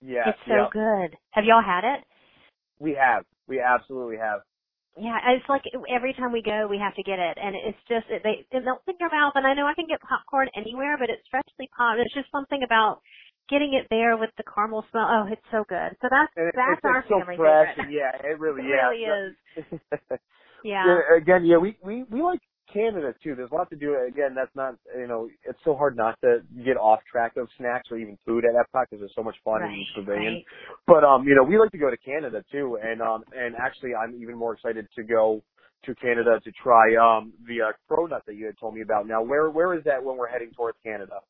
Yeah, 0.00 0.30
it's 0.30 0.38
so 0.46 0.54
yeah. 0.54 0.68
good. 0.72 1.16
Have 1.30 1.44
y'all 1.44 1.62
had 1.62 1.84
it? 1.84 2.04
We 2.78 2.94
have. 2.94 3.24
We 3.48 3.60
absolutely 3.60 4.16
have. 4.18 4.40
Yeah, 4.96 5.18
it's 5.30 5.48
like 5.48 5.62
every 5.94 6.12
time 6.14 6.32
we 6.32 6.42
go, 6.42 6.66
we 6.68 6.78
have 6.78 6.94
to 6.96 7.02
get 7.02 7.18
it, 7.18 7.38
and 7.40 7.54
it's 7.54 7.78
just 7.88 8.06
it, 8.10 8.22
they 8.24 8.46
it 8.50 8.64
melts 8.64 8.82
in 8.88 8.94
your 8.98 9.10
mouth. 9.10 9.32
And 9.36 9.46
I 9.46 9.54
know 9.54 9.66
I 9.66 9.74
can 9.74 9.86
get 9.86 10.00
popcorn 10.02 10.48
anywhere, 10.56 10.96
but 10.98 11.08
it's 11.10 11.22
freshly 11.30 11.68
popped. 11.76 12.00
It's 12.00 12.14
just 12.14 12.30
something 12.32 12.62
about 12.64 13.00
getting 13.48 13.74
it 13.74 13.86
there 13.90 14.16
with 14.16 14.30
the 14.36 14.42
caramel 14.42 14.84
smell. 14.90 15.06
Oh, 15.08 15.26
it's 15.30 15.42
so 15.50 15.64
good. 15.68 15.94
So 16.02 16.08
that's 16.10 16.32
it- 16.36 16.54
that's 16.54 16.78
it's, 16.78 16.84
our 16.84 16.98
it's 17.00 17.08
so 17.08 17.18
family 17.20 17.36
fresh, 17.36 17.74
favorite. 17.76 17.94
yeah, 17.94 18.10
it 18.22 18.38
really, 18.38 18.62
it 18.66 18.70
yeah. 18.70 18.90
really 18.90 19.02
is. 19.06 19.34
Yeah. 20.64 20.84
Yeah, 20.84 21.16
Again, 21.16 21.44
yeah, 21.44 21.58
we 21.58 21.76
we 21.84 22.02
we 22.10 22.22
like 22.22 22.40
Canada 22.72 23.14
too. 23.22 23.34
There's 23.34 23.50
a 23.50 23.54
lot 23.54 23.70
to 23.70 23.76
do. 23.76 23.96
Again, 24.06 24.34
that's 24.34 24.54
not 24.54 24.74
you 24.96 25.06
know, 25.06 25.28
it's 25.44 25.58
so 25.64 25.74
hard 25.74 25.96
not 25.96 26.18
to 26.22 26.38
get 26.64 26.76
off 26.76 27.00
track 27.10 27.32
of 27.36 27.48
snacks 27.58 27.88
or 27.90 27.98
even 27.98 28.18
food 28.26 28.44
at 28.44 28.54
Epcot 28.54 28.84
because 28.90 29.00
there's 29.00 29.14
so 29.16 29.22
much 29.22 29.36
fun 29.44 29.62
in 29.62 29.68
Right, 29.68 29.78
each 29.78 29.94
pavilion. 29.94 30.34
right. 30.34 30.44
But 30.86 31.04
um, 31.04 31.26
you 31.26 31.34
know, 31.34 31.42
we 31.42 31.58
like 31.58 31.70
to 31.72 31.78
go 31.78 31.90
to 31.90 31.96
Canada 31.96 32.44
too, 32.52 32.78
and 32.82 33.00
um, 33.02 33.24
and 33.36 33.54
actually, 33.56 33.94
I'm 33.94 34.20
even 34.20 34.36
more 34.36 34.54
excited 34.54 34.86
to 34.96 35.02
go 35.02 35.42
to 35.84 35.94
Canada 35.94 36.40
to 36.42 36.52
try 36.62 36.96
um 36.96 37.32
the 37.46 37.62
uh, 37.62 37.72
cronut 37.90 38.24
that 38.26 38.34
you 38.34 38.46
had 38.46 38.58
told 38.58 38.74
me 38.74 38.82
about. 38.82 39.06
Now, 39.06 39.22
where 39.22 39.50
where 39.50 39.74
is 39.74 39.84
that 39.84 40.02
when 40.02 40.16
we're 40.16 40.28
heading 40.28 40.50
towards 40.56 40.76
Canada? 40.84 41.20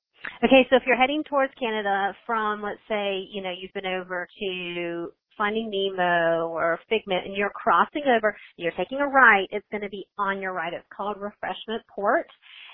Okay, 0.44 0.66
so 0.68 0.76
if 0.76 0.82
you're 0.86 0.96
heading 0.96 1.22
towards 1.24 1.52
Canada 1.54 2.12
from, 2.26 2.60
let's 2.60 2.80
say, 2.88 3.26
you 3.30 3.40
know, 3.40 3.52
you've 3.56 3.72
been 3.72 3.86
over 3.86 4.26
to 4.40 5.12
Finding 5.38 5.70
Nemo 5.70 6.48
or 6.48 6.78
Figment 6.88 7.24
and 7.26 7.36
you're 7.36 7.50
crossing 7.50 8.02
over, 8.14 8.36
you're 8.56 8.72
taking 8.72 8.98
a 8.98 9.06
right, 9.06 9.46
it's 9.50 9.66
going 9.70 9.82
to 9.82 9.88
be 9.88 10.06
on 10.18 10.42
your 10.42 10.52
right. 10.52 10.74
It's 10.74 10.84
called 10.94 11.16
Refreshment 11.18 11.82
Port. 11.94 12.26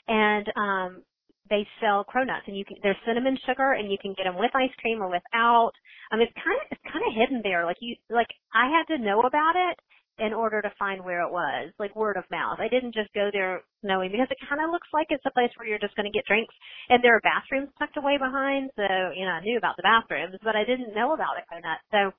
And, 0.08 0.46
um, 0.56 1.02
they 1.50 1.66
sell 1.80 2.04
cronuts 2.08 2.48
and 2.48 2.56
you 2.56 2.64
can, 2.64 2.76
there's 2.82 2.96
cinnamon 3.06 3.36
sugar 3.46 3.72
and 3.72 3.92
you 3.92 3.98
can 4.00 4.14
get 4.16 4.24
them 4.24 4.38
with 4.38 4.50
ice 4.54 4.72
cream 4.80 5.02
or 5.02 5.08
without. 5.08 5.72
Mean, 6.12 6.22
it's 6.22 6.32
kind 6.40 6.56
of, 6.56 6.66
it's 6.70 6.92
kind 6.92 7.04
of 7.04 7.12
hidden 7.14 7.40
there. 7.44 7.66
Like 7.66 7.76
you, 7.80 7.96
like 8.08 8.28
I 8.54 8.70
had 8.72 8.88
to 8.94 9.02
know 9.02 9.20
about 9.20 9.54
it 9.56 9.76
in 10.18 10.32
order 10.32 10.62
to 10.62 10.72
find 10.78 11.04
where 11.04 11.26
it 11.26 11.32
was, 11.32 11.72
like 11.78 11.94
word 11.96 12.16
of 12.16 12.24
mouth. 12.30 12.58
I 12.62 12.68
didn't 12.68 12.94
just 12.94 13.12
go 13.14 13.30
there 13.32 13.62
knowing 13.82 14.12
because 14.12 14.30
it 14.30 14.38
kind 14.48 14.62
of 14.62 14.70
looks 14.70 14.86
like 14.94 15.08
it's 15.10 15.26
a 15.26 15.34
place 15.34 15.50
where 15.56 15.66
you're 15.66 15.82
just 15.82 15.96
going 15.96 16.06
to 16.06 16.14
get 16.14 16.24
drinks 16.26 16.54
and 16.88 17.02
there 17.02 17.16
are 17.16 17.26
bathrooms 17.26 17.74
tucked 17.78 17.98
away 17.98 18.16
behind. 18.16 18.70
So, 18.76 18.86
you 19.12 19.26
know, 19.26 19.34
I 19.34 19.42
knew 19.42 19.58
about 19.58 19.74
the 19.76 19.82
bathrooms, 19.82 20.38
but 20.42 20.54
I 20.54 20.64
didn't 20.64 20.94
know 20.94 21.12
about 21.12 21.34
the 21.34 21.44
Cronut. 21.50 21.82
So, 21.90 22.14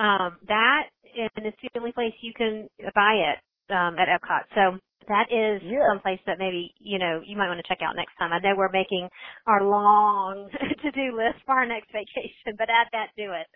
um, 0.00 0.38
that 0.48 0.88
and 1.36 1.44
it's 1.46 1.56
the 1.62 1.68
only 1.78 1.92
place 1.92 2.14
you 2.22 2.32
can 2.32 2.68
buy 2.94 3.14
it, 3.34 3.38
um, 3.74 3.96
at 3.98 4.08
Epcot. 4.08 4.46
So 4.54 4.78
that 5.08 5.26
is 5.30 5.60
Yeah. 5.62 5.86
someplace 5.88 6.20
that 6.26 6.38
maybe, 6.38 6.72
you 6.78 6.98
know, 6.98 7.20
you 7.24 7.36
might 7.36 7.48
want 7.48 7.58
to 7.60 7.68
check 7.68 7.82
out 7.82 7.96
next 7.96 8.14
time. 8.16 8.32
I 8.32 8.38
know 8.38 8.54
we're 8.56 8.70
making 8.70 9.08
our 9.46 9.62
long 9.64 10.48
to-do 10.82 11.16
list 11.16 11.44
for 11.44 11.54
our 11.54 11.66
next 11.66 11.90
vacation, 11.92 12.56
but 12.56 12.70
add 12.70 12.88
that 12.92 13.08
to 13.18 13.32
it. 13.40 13.46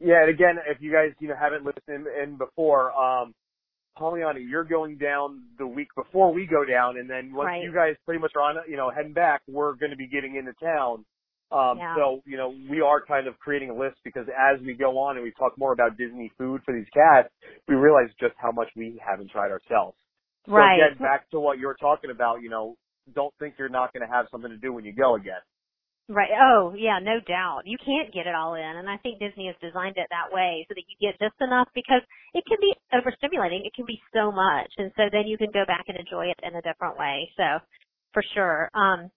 Yeah, 0.00 0.20
and 0.22 0.30
again, 0.30 0.58
if 0.68 0.80
you 0.80 0.92
guys 0.92 1.10
you 1.18 1.28
know 1.28 1.34
haven't 1.34 1.64
listened 1.64 2.06
in 2.22 2.36
before, 2.38 2.92
um, 2.92 3.34
Pollyanna, 3.96 4.38
you're 4.38 4.64
going 4.64 4.96
down 4.96 5.42
the 5.58 5.66
week 5.66 5.88
before 5.96 6.32
we 6.32 6.46
go 6.46 6.64
down, 6.64 6.98
and 6.98 7.10
then 7.10 7.32
once 7.34 7.48
Right. 7.48 7.62
you 7.62 7.72
guys 7.72 7.96
pretty 8.04 8.20
much 8.20 8.32
are 8.36 8.42
on, 8.42 8.56
you 8.68 8.76
know, 8.76 8.90
heading 8.90 9.12
back, 9.12 9.42
we're 9.48 9.74
going 9.74 9.90
to 9.90 9.96
be 9.96 10.06
getting 10.06 10.36
into 10.36 10.52
town. 10.62 11.04
Um, 11.50 11.78
Yeah. 11.78 11.94
So 11.96 12.22
you 12.26 12.36
know, 12.36 12.54
we 12.70 12.80
are 12.80 13.04
kind 13.04 13.26
of 13.26 13.38
creating 13.38 13.70
a 13.70 13.74
list 13.74 13.96
because 14.04 14.26
as 14.28 14.60
we 14.60 14.74
go 14.74 14.98
on 14.98 15.16
and 15.16 15.24
we 15.24 15.32
talk 15.32 15.56
more 15.58 15.72
about 15.72 15.96
Disney 15.96 16.30
food 16.38 16.62
for 16.64 16.74
these 16.74 16.88
cats, 16.92 17.28
we 17.68 17.74
realize 17.74 18.08
just 18.20 18.34
how 18.36 18.52
much 18.52 18.68
we 18.76 19.00
haven't 19.04 19.30
tried 19.30 19.50
ourselves. 19.50 19.96
So 20.46 20.52
Right. 20.52 20.74
again, 20.74 20.98
back 20.98 21.28
to 21.30 21.40
what 21.40 21.58
you 21.58 21.66
were 21.66 21.76
talking 21.80 22.10
about, 22.10 22.42
you 22.42 22.50
know, 22.50 22.76
don't 23.14 23.34
think 23.38 23.54
you're 23.58 23.68
not 23.68 23.92
going 23.92 24.06
to 24.06 24.12
have 24.12 24.26
something 24.30 24.50
to 24.50 24.56
do 24.58 24.72
when 24.72 24.84
you 24.84 24.92
go 24.92 25.14
again. 25.16 25.40
Right. 26.08 26.30
Oh, 26.40 26.72
yeah, 26.76 26.98
no 27.00 27.20
doubt. 27.20 27.62
You 27.66 27.76
can't 27.84 28.12
get 28.14 28.26
it 28.26 28.34
all 28.34 28.54
in, 28.54 28.62
and 28.64 28.88
I 28.88 28.96
think 28.96 29.18
Disney 29.20 29.46
has 29.46 29.56
designed 29.60 29.96
it 29.98 30.08
that 30.10 30.32
way 30.32 30.64
so 30.68 30.72
that 30.74 30.84
you 30.88 30.96
get 31.00 31.20
just 31.20 31.36
enough 31.40 31.68
because 31.74 32.00
it 32.32 32.44
can 32.48 32.56
be 32.60 32.72
overstimulating. 32.96 33.60
It 33.66 33.74
can 33.74 33.84
be 33.84 34.00
so 34.14 34.32
much, 34.32 34.72
and 34.78 34.90
so 34.96 35.04
then 35.12 35.26
you 35.26 35.36
can 35.36 35.50
go 35.52 35.64
back 35.66 35.84
and 35.88 35.98
enjoy 35.98 36.26
it 36.32 36.40
in 36.42 36.56
a 36.56 36.62
different 36.62 36.96
way. 36.98 37.28
So, 37.36 37.60
for 38.14 38.22
sure. 38.32 38.70
Um, 38.72 39.10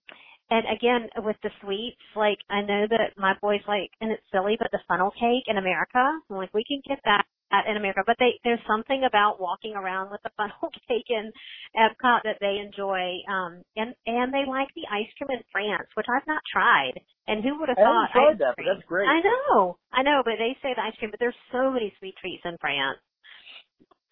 and 0.52 0.68
again, 0.68 1.08
with 1.24 1.36
the 1.42 1.48
sweets, 1.64 2.04
like 2.14 2.36
I 2.52 2.60
know 2.60 2.84
that 2.84 3.16
my 3.16 3.32
boys 3.40 3.64
like, 3.66 3.88
and 4.04 4.12
it's 4.12 4.22
silly, 4.30 4.56
but 4.60 4.68
the 4.70 4.84
funnel 4.86 5.10
cake 5.16 5.48
in 5.48 5.56
America, 5.56 5.96
I'm 5.96 6.36
like 6.36 6.52
we 6.52 6.64
can 6.68 6.84
get 6.84 7.00
that 7.08 7.24
in 7.68 7.76
America, 7.76 8.04
but 8.04 8.16
they 8.20 8.36
there's 8.44 8.60
something 8.68 9.04
about 9.08 9.40
walking 9.40 9.72
around 9.72 10.10
with 10.12 10.20
the 10.20 10.30
funnel 10.36 10.68
cake 10.88 11.08
in 11.08 11.32
Epcot 11.72 12.20
that 12.28 12.36
they 12.44 12.60
enjoy, 12.60 13.24
um, 13.32 13.64
and 13.80 13.96
and 14.04 14.28
they 14.28 14.44
like 14.44 14.68
the 14.76 14.84
ice 14.92 15.08
cream 15.16 15.32
in 15.32 15.42
France, 15.48 15.88
which 15.96 16.06
I've 16.12 16.28
not 16.28 16.44
tried. 16.52 17.00
And 17.26 17.40
who 17.42 17.56
would 17.60 17.72
have 17.72 17.80
thought? 17.80 18.12
I 18.12 18.12
haven't 18.12 18.12
tried 18.12 18.32
ice 18.36 18.38
that, 18.44 18.54
but 18.60 18.66
that's 18.68 18.84
great. 18.84 19.08
I 19.08 19.24
know, 19.24 19.78
I 19.88 20.02
know, 20.02 20.20
but 20.20 20.36
they 20.36 20.52
say 20.60 20.76
the 20.76 20.84
ice 20.84 20.96
cream, 21.00 21.10
but 21.10 21.20
there's 21.20 21.38
so 21.48 21.72
many 21.72 21.96
sweet 21.96 22.16
treats 22.20 22.44
in 22.44 22.60
France. 22.60 23.00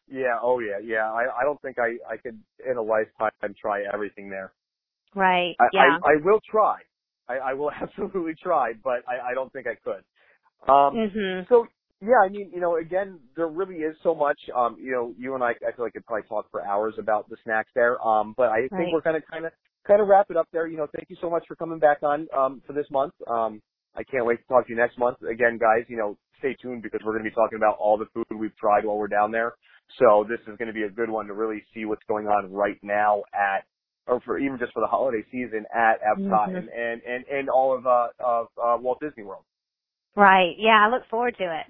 Yeah, 0.09 0.41
oh 0.41 0.61
yeah, 0.61 0.81
yeah. 0.81 1.05
I 1.13 1.29
I 1.29 1.45
don't 1.45 1.61
think 1.61 1.77
I 1.77 2.01
I 2.09 2.17
could 2.17 2.41
in 2.65 2.81
a 2.81 2.83
lifetime 2.83 3.53
try 3.61 3.85
everything 3.93 4.31
there. 4.33 4.53
Right. 5.15 5.57
I 5.61 5.65
yeah. 5.73 5.99
I, 6.03 6.13
I 6.13 6.15
will 6.25 6.41
try. 6.51 6.79
I, 7.29 7.37
I 7.39 7.55
will 7.55 7.71
absolutely 7.83 8.35
try, 8.43 8.73
but 8.83 9.03
I 9.09 9.31
I 9.33 9.35
don't 9.35 9.53
think 9.53 9.67
I 9.67 9.77
could. 9.85 10.05
Um 10.73 11.01
mhm. 11.01 11.49
so 11.49 11.67
yeah, 12.03 12.21
I 12.25 12.29
mean, 12.31 12.51
you 12.55 12.61
know, 12.61 12.77
again, 12.79 13.21
there 13.37 13.49
really 13.49 13.77
is 13.77 13.97
so 14.03 14.15
much. 14.15 14.39
Um, 14.57 14.77
you 14.81 14.93
know, 14.93 15.15
you 15.19 15.35
and 15.35 15.45
I, 15.45 15.51
I 15.67 15.73
feel 15.77 15.85
like 15.87 15.95
could 15.95 16.07
probably 16.07 16.29
talk 16.29 16.51
for 16.51 16.65
hours 16.67 16.95
about 16.99 17.29
the 17.31 17.37
snacks 17.45 17.71
there. 17.75 18.01
Um, 18.07 18.35
but 18.37 18.49
I 18.51 18.69
think 18.69 18.73
Right. 18.73 18.93
we're 18.93 19.03
gonna 19.03 19.23
kind 19.23 19.47
of 19.47 19.53
kind 19.87 20.01
of 20.03 20.09
wrap 20.09 20.31
it 20.31 20.37
up 20.37 20.49
there. 20.53 20.67
You 20.67 20.79
know, 20.79 20.89
thank 20.95 21.11
you 21.11 21.17
so 21.21 21.31
much 21.31 21.45
for 21.49 21.57
coming 21.57 21.79
back 21.79 22.03
on 22.03 22.29
um 22.37 22.63
for 22.67 22.73
this 22.75 22.87
month. 22.91 23.15
Um, 23.29 23.63
I 23.97 24.05
can't 24.05 24.27
wait 24.27 24.39
to 24.41 24.45
talk 24.49 24.67
to 24.67 24.73
you 24.73 24.79
next 24.79 24.99
month. 24.99 25.19
Again, 25.23 25.59
guys, 25.59 25.85
you 25.89 25.97
know, 25.97 26.17
stay 26.39 26.57
tuned 26.63 26.83
because 26.83 27.01
we're 27.05 27.13
going 27.13 27.25
to 27.25 27.31
be 27.31 27.35
talking 27.35 27.57
about 27.59 27.77
all 27.79 27.99
the 27.99 28.07
food 28.15 28.27
we've 28.39 28.57
tried 28.57 28.85
while 28.85 28.97
we're 28.99 29.09
down 29.09 29.31
there. 29.33 29.55
So 29.99 30.25
this 30.29 30.41
is 30.47 30.57
going 30.59 30.69
to 30.69 30.75
be 30.75 30.85
a 30.85 30.91
good 30.91 31.11
one 31.11 31.27
to 31.27 31.35
really 31.35 31.65
see 31.75 31.85
what's 31.87 32.05
going 32.09 32.27
on 32.27 32.53
right 32.53 32.79
now 32.83 33.25
at, 33.35 33.65
or 34.11 34.21
for 34.21 34.39
even 34.39 34.59
just 34.59 34.73
for 34.73 34.81
the 34.81 34.87
holiday 34.87 35.25
season 35.31 35.65
at 35.75 36.01
Epcot 36.03 36.49
Mhm. 36.49 36.57
and, 36.57 36.69
and, 36.69 37.03
and, 37.03 37.25
and 37.27 37.49
all 37.49 37.73
of, 37.73 37.87
uh, 37.87 38.09
of, 38.19 38.49
uh, 38.63 38.77
Walt 38.81 39.01
Disney 39.01 39.23
World. 39.23 39.45
Right. 40.17 40.57
Yeah, 40.59 40.85
I 40.85 40.89
look 40.91 41.07
forward 41.07 41.37
to 41.39 41.45
it. 41.61 41.67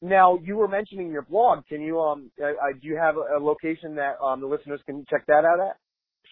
Now, 0.00 0.38
you 0.38 0.56
were 0.56 0.68
mentioning 0.68 1.10
your 1.10 1.22
blog. 1.22 1.66
Can 1.66 1.80
you, 1.80 2.00
um, 2.00 2.30
uh, 2.40 2.46
uh, 2.46 2.72
do 2.72 2.88
you 2.88 2.96
have 2.96 3.16
a, 3.16 3.38
a 3.38 3.40
location 3.40 3.94
that, 3.96 4.20
um, 4.20 4.40
the 4.40 4.46
listeners 4.46 4.80
can 4.86 5.04
check 5.08 5.24
that 5.26 5.44
out 5.44 5.60
at? 5.60 5.76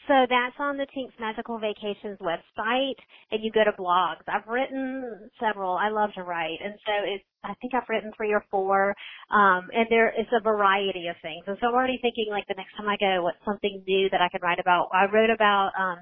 So 0.09 0.27
that's 0.29 0.57
on 0.59 0.77
the 0.77 0.87
Tink's 0.95 1.15
Magical 1.21 1.59
Vacations 1.59 2.19
website, 2.19 2.99
and 3.31 3.43
you 3.43 3.53
go 3.53 3.63
to 3.65 3.73
blogs. 3.79 4.27
I've 4.27 4.49
written 4.49 5.31
several. 5.39 5.75
I 5.79 5.91
love 5.91 6.11
to 6.17 6.25
write, 6.25 6.59
and 6.63 6.75
so 6.87 6.93
it's. 7.07 7.25
I 7.45 7.55
think 7.61 7.75
I've 7.75 7.89
written 7.89 8.13
three 8.17 8.33
or 8.33 8.45
four, 8.51 8.95
um, 9.31 9.67
and 9.75 9.87
there 9.91 10.11
is 10.11 10.27
a 10.31 10.43
variety 10.43 11.09
of 11.09 11.17
things. 11.23 11.43
And 11.47 11.57
so 11.61 11.69
I'm 11.69 11.75
already 11.75 11.99
thinking, 12.03 12.29
like 12.31 12.47
the 12.47 12.55
next 12.55 12.77
time 12.77 12.87
I 12.89 12.97
go, 12.99 13.23
what's 13.23 13.43
something 13.45 13.83
new 13.87 14.09
that 14.11 14.23
I 14.23 14.29
can 14.29 14.43
write 14.43 14.61
about? 14.61 14.91
I 14.95 15.07
wrote 15.11 15.31
about 15.31 15.73
um, 15.79 15.99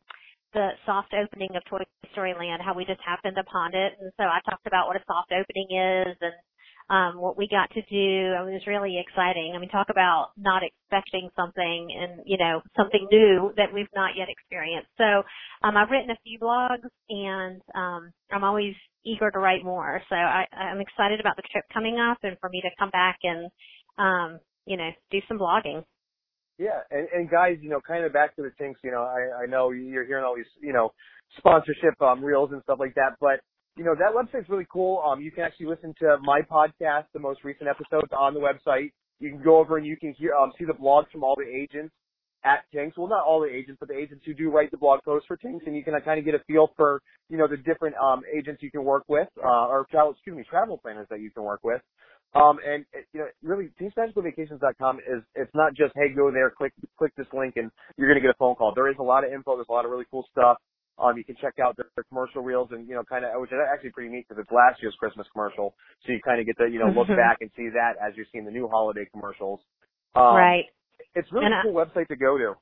the 0.52 0.70
soft 0.84 1.14
opening 1.16 1.56
of 1.56 1.64
Toy 1.64 1.80
Story 2.12 2.34
Land, 2.36 2.60
how 2.60 2.74
we 2.74 2.84
just 2.84 3.00
happened 3.00 3.38
upon 3.38 3.74
it, 3.74 3.96
and 4.00 4.12
so 4.16 4.24
I 4.24 4.40
talked 4.48 4.66
about 4.66 4.88
what 4.88 4.96
a 4.96 5.04
soft 5.06 5.32
opening 5.32 5.68
is 5.72 6.16
and 6.20 6.36
um, 6.90 7.20
what 7.20 7.38
we 7.38 7.46
got 7.48 7.70
to 7.70 7.82
do. 7.82 8.34
I 8.34 8.42
mean, 8.42 8.50
it 8.50 8.60
was 8.60 8.66
really 8.66 8.98
exciting. 8.98 9.52
I 9.54 9.58
mean, 9.58 9.70
talk 9.70 9.86
about 9.90 10.32
not 10.36 10.62
expecting 10.62 11.30
something 11.36 11.88
and, 11.94 12.22
you 12.26 12.36
know, 12.36 12.60
something 12.76 13.06
new 13.12 13.52
that 13.56 13.72
we've 13.72 13.88
not 13.94 14.16
yet 14.16 14.26
experienced. 14.28 14.90
So, 14.98 15.22
um, 15.62 15.76
I've 15.76 15.90
written 15.90 16.10
a 16.10 16.18
few 16.24 16.38
blogs 16.40 16.90
and, 17.08 17.62
um, 17.74 18.12
I'm 18.32 18.42
always 18.42 18.74
eager 19.04 19.30
to 19.30 19.38
write 19.38 19.64
more. 19.64 20.02
So 20.08 20.16
I, 20.16 20.44
I'm 20.52 20.80
excited 20.80 21.20
about 21.20 21.36
the 21.36 21.42
trip 21.50 21.64
coming 21.72 21.98
up 21.98 22.18
and 22.24 22.36
for 22.40 22.50
me 22.50 22.60
to 22.62 22.70
come 22.78 22.90
back 22.90 23.18
and, 23.22 23.48
um, 23.96 24.40
you 24.66 24.76
know, 24.76 24.90
do 25.10 25.18
some 25.28 25.38
blogging. 25.38 25.84
Yeah, 26.58 26.80
and, 26.90 27.08
and 27.14 27.30
guys, 27.30 27.56
you 27.62 27.70
know, 27.70 27.80
kind 27.80 28.04
of 28.04 28.12
back 28.12 28.36
to 28.36 28.42
the 28.42 28.50
Tinks, 28.58 28.80
you 28.84 28.90
know, 28.90 29.02
I, 29.02 29.44
I 29.44 29.46
know 29.46 29.70
you're 29.70 30.04
hearing 30.04 30.24
all 30.24 30.36
these, 30.36 30.44
you 30.60 30.74
know, 30.74 30.92
sponsorship 31.38 32.02
um, 32.02 32.22
reels 32.22 32.50
and 32.52 32.62
stuff 32.64 32.78
like 32.78 32.94
that, 32.96 33.14
but 33.20 33.40
you 33.76 33.84
know 33.84 33.94
that 33.94 34.12
website's 34.14 34.48
really 34.48 34.66
cool. 34.72 35.02
Um, 35.06 35.20
you 35.20 35.30
can 35.30 35.44
actually 35.44 35.66
listen 35.66 35.94
to 36.00 36.18
my 36.22 36.40
podcast, 36.42 37.04
the 37.14 37.20
most 37.20 37.44
recent 37.44 37.68
episodes, 37.68 38.12
on 38.16 38.34
the 38.34 38.40
website. 38.40 38.92
You 39.20 39.30
can 39.30 39.42
go 39.42 39.58
over 39.58 39.76
and 39.76 39.86
you 39.86 39.96
can 39.96 40.12
hear, 40.14 40.34
um, 40.34 40.52
see 40.58 40.64
the 40.64 40.72
blogs 40.72 41.10
from 41.12 41.24
all 41.24 41.36
the 41.36 41.44
agents 41.46 41.92
at 42.44 42.64
Tinks. 42.72 42.96
Well, 42.96 43.08
not 43.08 43.24
all 43.24 43.40
the 43.40 43.48
agents, 43.48 43.78
but 43.78 43.88
the 43.88 43.96
agents 43.98 44.24
who 44.24 44.32
do 44.34 44.50
write 44.50 44.70
the 44.70 44.78
blog 44.78 45.00
posts 45.04 45.26
for 45.26 45.36
Tinks, 45.36 45.64
and 45.66 45.76
you 45.76 45.84
can 45.84 45.94
uh, 45.94 46.00
kind 46.00 46.18
of 46.18 46.24
get 46.24 46.34
a 46.34 46.38
feel 46.46 46.70
for, 46.76 47.02
you 47.28 47.36
know, 47.36 47.46
the 47.46 47.58
different 47.58 47.94
um, 47.96 48.22
agents 48.34 48.62
you 48.62 48.70
can 48.70 48.82
work 48.84 49.04
with, 49.08 49.28
uh, 49.44 49.66
or 49.68 49.86
travel, 49.90 50.12
excuse 50.12 50.36
me, 50.36 50.44
travel 50.48 50.78
planners 50.78 51.06
that 51.10 51.20
you 51.20 51.30
can 51.30 51.42
work 51.42 51.60
with. 51.62 51.82
Um, 52.34 52.58
and 52.66 52.86
it- 52.92 53.06
you 53.12 53.20
know, 53.20 53.26
really, 53.42 53.70
TinksMagicalVacations.com 53.80 55.00
is 55.00 55.22
it's 55.34 55.54
not 55.54 55.74
just 55.74 55.92
hey, 55.96 56.08
go 56.14 56.30
there, 56.30 56.50
click 56.50 56.72
click 56.96 57.12
this 57.16 57.26
link, 57.32 57.56
and 57.56 57.70
you're 57.96 58.08
gonna 58.08 58.20
get 58.20 58.30
a 58.30 58.38
phone 58.38 58.54
call. 58.54 58.72
There 58.74 58.88
is 58.88 58.96
a 58.98 59.02
lot 59.02 59.24
of 59.24 59.32
info. 59.32 59.56
There's 59.56 59.68
a 59.68 59.72
lot 59.72 59.84
of 59.84 59.90
really 59.90 60.06
cool 60.10 60.26
stuff. 60.30 60.56
Um, 60.98 61.16
you 61.18 61.24
can 61.24 61.36
check 61.40 61.58
out 61.62 61.76
their, 61.76 61.86
their 61.96 62.04
commercial 62.04 62.42
reels, 62.42 62.68
and 62.72 62.88
you 62.88 62.94
know, 62.94 63.04
kind 63.04 63.24
of 63.24 63.32
which 63.40 63.50
is 63.52 63.58
actually 63.72 63.90
pretty 63.92 64.10
neat 64.10 64.26
because 64.28 64.40
it's 64.42 64.52
last 64.52 64.82
year's 64.82 64.96
Christmas 64.98 65.26
commercial, 65.32 65.74
so 66.06 66.12
you 66.12 66.20
kind 66.24 66.40
of 66.40 66.46
get 66.46 66.56
to 66.58 66.70
you 66.70 66.78
know 66.80 66.90
look 66.90 67.08
Mhm. 67.08 67.16
back 67.16 67.38
and 67.40 67.50
see 67.56 67.68
that 67.74 67.96
as 68.02 68.16
you're 68.16 68.26
seeing 68.32 68.44
the 68.46 68.52
new 68.52 68.68
holiday 68.68 69.06
commercials. 69.12 69.60
Um, 70.16 70.54
right. 70.54 70.66
It's 71.14 71.28
a 71.32 71.34
really 71.34 71.48
And 71.48 71.54
a 71.54 71.62
cool 71.62 71.74
website 71.74 72.08
to 72.08 72.16
go 72.16 72.38
to. 72.38 72.54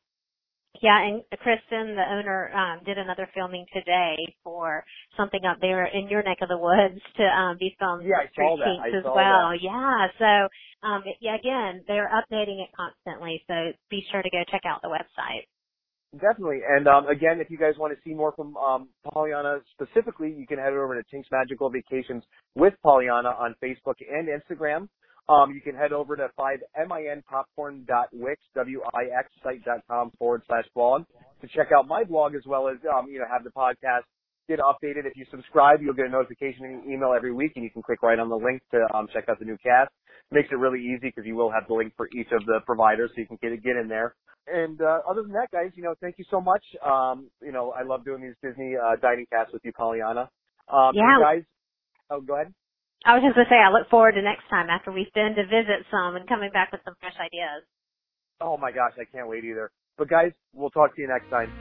Yeah, 0.81 1.03
and 1.03 1.25
Kristen, 1.41 1.97
the 1.97 2.05
owner, 2.09 2.51
um, 2.55 2.81
did 2.87 2.99
another 2.99 3.29
filming 3.35 3.67
today 3.75 4.17
for 4.45 4.85
something 5.17 5.45
up 5.45 5.59
there 5.61 5.85
in 5.87 6.09
your 6.09 6.23
neck 6.23 6.39
of 6.43 6.49
the 6.49 6.59
woods 6.59 7.03
to 7.19 7.25
um, 7.25 7.59
be 7.59 7.77
filmed 7.79 8.05
Yeah, 8.07 8.17
I 8.25 8.29
saw 8.37 8.57
that. 8.59 8.77
I 8.79 8.95
as 8.95 9.05
saw 9.05 9.15
well. 9.15 9.51
that. 9.51 9.55
Yeah, 9.61 10.07
so 10.19 10.89
um, 10.89 11.05
yeah, 11.21 11.37
again, 11.37 11.85
they're 11.89 12.09
updating 12.09 12.63
it 12.63 12.71
constantly, 12.77 13.43
so 13.49 13.73
be 13.91 14.07
sure 14.13 14.23
to 14.23 14.31
go 14.31 14.45
check 14.51 14.63
out 14.65 14.83
the 14.83 14.89
website. 14.89 15.47
Definitely. 16.15 16.61
And 16.67 16.89
um, 16.89 17.07
again, 17.07 17.39
if 17.39 17.51
you 17.51 17.59
guys 17.59 17.75
want 17.79 17.95
to 17.95 18.01
see 18.03 18.15
more 18.15 18.33
from 18.33 18.57
um, 18.57 18.89
Pollyanna 19.13 19.59
specifically, 19.73 20.33
you 20.33 20.47
can 20.47 20.59
head 20.59 20.73
over 20.73 20.95
to 20.95 21.03
Tink's 21.11 21.29
Magical 21.31 21.69
Vacations 21.69 22.25
with 22.55 22.73
Pollyanna 22.83 23.29
on 23.29 23.55
Facebook 23.63 23.97
and 24.11 24.27
Instagram. 24.27 24.89
Um, 25.29 25.53
you 25.53 25.61
can 25.61 25.75
head 25.75 25.93
over 25.93 26.17
to 26.17 26.31
5minpopcorn.wix, 26.41 28.41
W-I-X 28.55 29.29
site.com 29.43 30.13
forward 30.19 30.43
slash 30.47 30.65
blog 30.75 31.05
to 31.43 31.49
check 31.49 31.69
out 31.77 31.87
my 31.87 32.05
blog 32.05 32.35
as 32.35 32.47
well 32.47 32.69
as, 32.69 32.79
um, 32.91 33.11
you 33.11 33.19
know, 33.19 33.27
have 33.31 33.45
the 33.45 33.51
podcast 33.51 34.05
get 34.49 34.59
updated. 34.61 35.07
If 35.07 35.17
you 35.17 35.27
subscribe, 35.31 35.81
you'll 35.83 35.95
get 35.95 36.07
a 36.07 36.11
notification 36.11 36.65
in 36.65 36.71
your 36.83 36.85
email 36.93 37.13
every 37.15 37.33
week 37.33 37.53
and 37.57 37.65
you 37.65 37.71
can 37.71 37.83
click 37.83 38.03
right 38.03 38.19
on 38.19 38.29
the 38.29 38.37
link 38.37 38.63
to 38.73 38.81
um, 38.97 39.09
check 39.13 39.29
out 39.29 39.39
the 39.39 39.45
new 39.45 39.59
cast. 39.63 39.93
Makes 40.33 40.49
it 40.51 40.57
really 40.57 40.81
easy 40.81 41.09
because 41.15 41.25
you 41.27 41.37
will 41.37 41.51
have 41.51 41.69
the 41.69 41.75
link 41.75 41.93
for 41.97 42.09
each 42.17 42.29
of 42.33 42.45
the 42.47 42.61
providers 42.67 43.11
so 43.15 43.21
you 43.21 43.27
can 43.27 43.39
get 43.43 43.53
get 43.63 43.77
in 43.77 43.89
there. 43.89 44.15
And 44.47 44.81
uh, 44.81 45.01
other 45.09 45.23
than 45.23 45.33
that, 45.33 45.49
guys, 45.53 45.71
you 45.75 45.83
know, 45.83 45.95
thank 46.01 46.17
you 46.19 46.25
so 46.31 46.41
much. 46.41 46.65
Um, 46.85 47.31
you 47.43 47.53
know, 47.53 47.73
I 47.73 47.83
love 47.85 48.05
doing 48.05 48.23
these 48.23 48.37
Disney 48.43 48.75
uh, 48.77 48.97
dining 49.01 49.27
casts 49.31 49.53
with 49.53 49.63
you, 49.65 49.73
Pollyanna. 49.73 50.31
Um, 50.73 50.95
Yeah. 50.95 51.19
guys, 51.21 51.43
oh, 52.11 52.21
go 52.21 52.35
ahead. 52.35 52.53
I 53.05 53.15
was 53.15 53.23
just 53.23 53.37
going 53.37 53.47
to 53.47 53.51
say, 53.51 53.57
I 53.57 53.71
look 53.71 53.89
forward 53.91 54.13
to 54.13 54.23
next 54.23 54.49
time 54.51 54.69
after 54.71 54.91
we've 54.91 55.13
been 55.15 55.35
to 55.37 55.45
visit 55.47 55.87
some 55.91 56.17
and 56.17 56.29
coming 56.29 56.51
back 56.53 56.73
with 56.73 56.81
some 56.85 56.95
fresh 57.01 57.15
ideas. 57.21 57.65
Oh 58.41 58.57
my 58.57 58.73
gosh, 58.73 58.93
I 58.99 59.05
can't 59.05 59.29
wait 59.29 59.45
either. 59.45 59.71
But 59.97 60.09
guys, 60.09 60.33
we'll 60.55 60.71
talk 60.71 60.95
to 60.97 61.03
you 61.03 61.09
next 61.09 61.29
time. 61.31 61.55